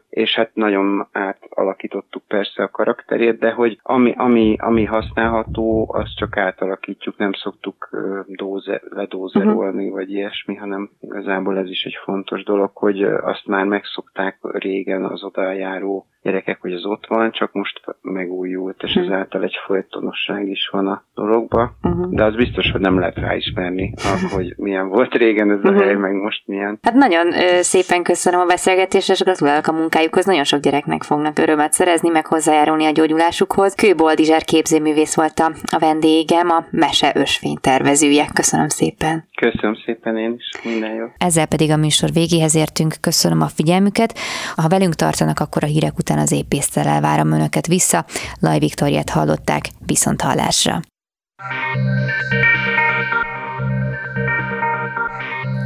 és 0.10 0.36
hát 0.36 0.50
nagyon 0.54 1.08
átalakítottuk 1.12 2.24
persze 2.28 2.64
a 2.64 2.70
karakterét, 2.70 3.40
de 3.40 3.52
hogy 3.52 3.80
ami, 3.96 4.14
ami, 4.18 4.56
ami 4.60 4.86
használható, 4.86 5.94
azt 5.94 6.16
csak 6.16 6.38
átalakítjuk, 6.38 7.18
nem 7.18 7.34
szoktuk 7.34 7.90
dóze, 8.28 8.82
ledózerolni, 8.90 9.84
uh-huh. 9.84 9.98
vagy 9.98 10.12
ilyesmi, 10.12 10.56
hanem 10.56 10.90
igazából 11.00 11.58
ez 11.58 11.70
is 11.70 11.84
egy 11.84 11.98
fontos 12.04 12.44
dolog, 12.44 12.72
hogy 12.74 13.04
azt 13.04 13.46
már 13.46 13.66
megszokták 13.66 14.38
régen 14.42 15.06
az 15.06 15.24
odajáró 15.24 16.06
gyerekek, 16.26 16.62
hogy 16.62 16.74
az 16.74 16.86
ott 16.86 17.06
van, 17.08 17.32
csak 17.32 17.54
most 17.54 17.82
megújult, 18.02 18.84
és 18.84 18.96
uh-huh. 18.96 19.14
ezáltal 19.14 19.44
egy 19.44 19.56
folytonosság 19.66 20.48
is 20.48 20.70
van 20.72 20.88
a 20.88 21.04
dologba. 21.16 21.72
Uh-huh. 21.82 22.14
De 22.14 22.24
az 22.24 22.36
biztos, 22.36 22.72
hogy 22.72 22.82
nem 22.82 23.00
lehet 23.00 23.16
ráismerni, 23.16 23.94
hogy 24.36 24.54
milyen 24.58 24.88
volt 24.88 25.14
régen 25.14 25.52
ez 25.52 25.60
a 25.64 25.70
uh-huh. 25.70 25.84
hely, 25.84 25.96
meg 25.96 26.14
most 26.14 26.44
milyen. 26.46 26.80
Hát 26.82 26.94
nagyon 26.94 27.28
ö, 27.34 27.62
szépen 27.62 28.04
köszönöm 28.04 28.40
a 28.40 28.46
beszélgetést, 28.46 29.10
és 29.10 29.20
gratulálok 29.20 29.68
a 29.68 29.72
munkájukhoz. 29.72 30.26
Nagyon 30.26 30.44
sok 30.44 30.60
gyereknek 30.60 31.04
fognak 31.04 31.40
örömet 31.40 31.74
szerezni, 31.74 32.10
meg 32.10 32.26
hozzájárulni 32.26 32.86
a 32.86 32.92
gyógyulásukhoz. 32.92 33.76
Kőboldizsár 33.76 34.44
képzőművész 34.44 35.16
volt 35.16 35.40
a, 35.40 35.52
a 35.72 35.80
vendégem, 35.80 36.50
a 36.50 36.66
Mese 36.72 37.12
Ösvény 37.16 37.58
tervezője. 37.62 38.26
Köszönöm 38.34 38.68
szépen. 38.68 39.28
Köszönöm 39.36 39.76
szépen 39.86 40.18
én 40.18 40.34
is, 40.38 40.64
minden 40.64 40.94
jó. 40.94 41.06
Ezzel 41.18 41.46
pedig 41.46 41.72
a 41.72 41.78
műsor 41.78 42.10
végéhez 42.14 42.56
értünk. 42.56 42.96
Köszönöm 43.02 43.42
a 43.42 43.48
figyelmüket. 43.48 44.18
Ha 44.56 44.68
velünk 44.68 44.94
tartanak, 44.94 45.40
akkor 45.40 45.64
a 45.64 45.68
hírek 45.68 45.98
után 45.98 46.15
az 46.18 46.32
épésztel 46.32 47.02
várom 47.02 47.32
önöket 47.32 47.68
vissza. 47.68 48.06
Laj 48.40 48.60
Viktoriát 48.60 49.10
hallották, 49.10 49.70
viszont 49.86 50.22
hallásra. 50.22 50.82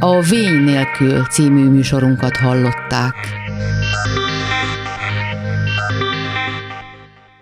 A 0.00 0.20
Vény 0.20 0.62
nélkül 0.64 1.24
című 1.24 1.68
műsorunkat 1.68 2.36
hallották. 2.36 3.14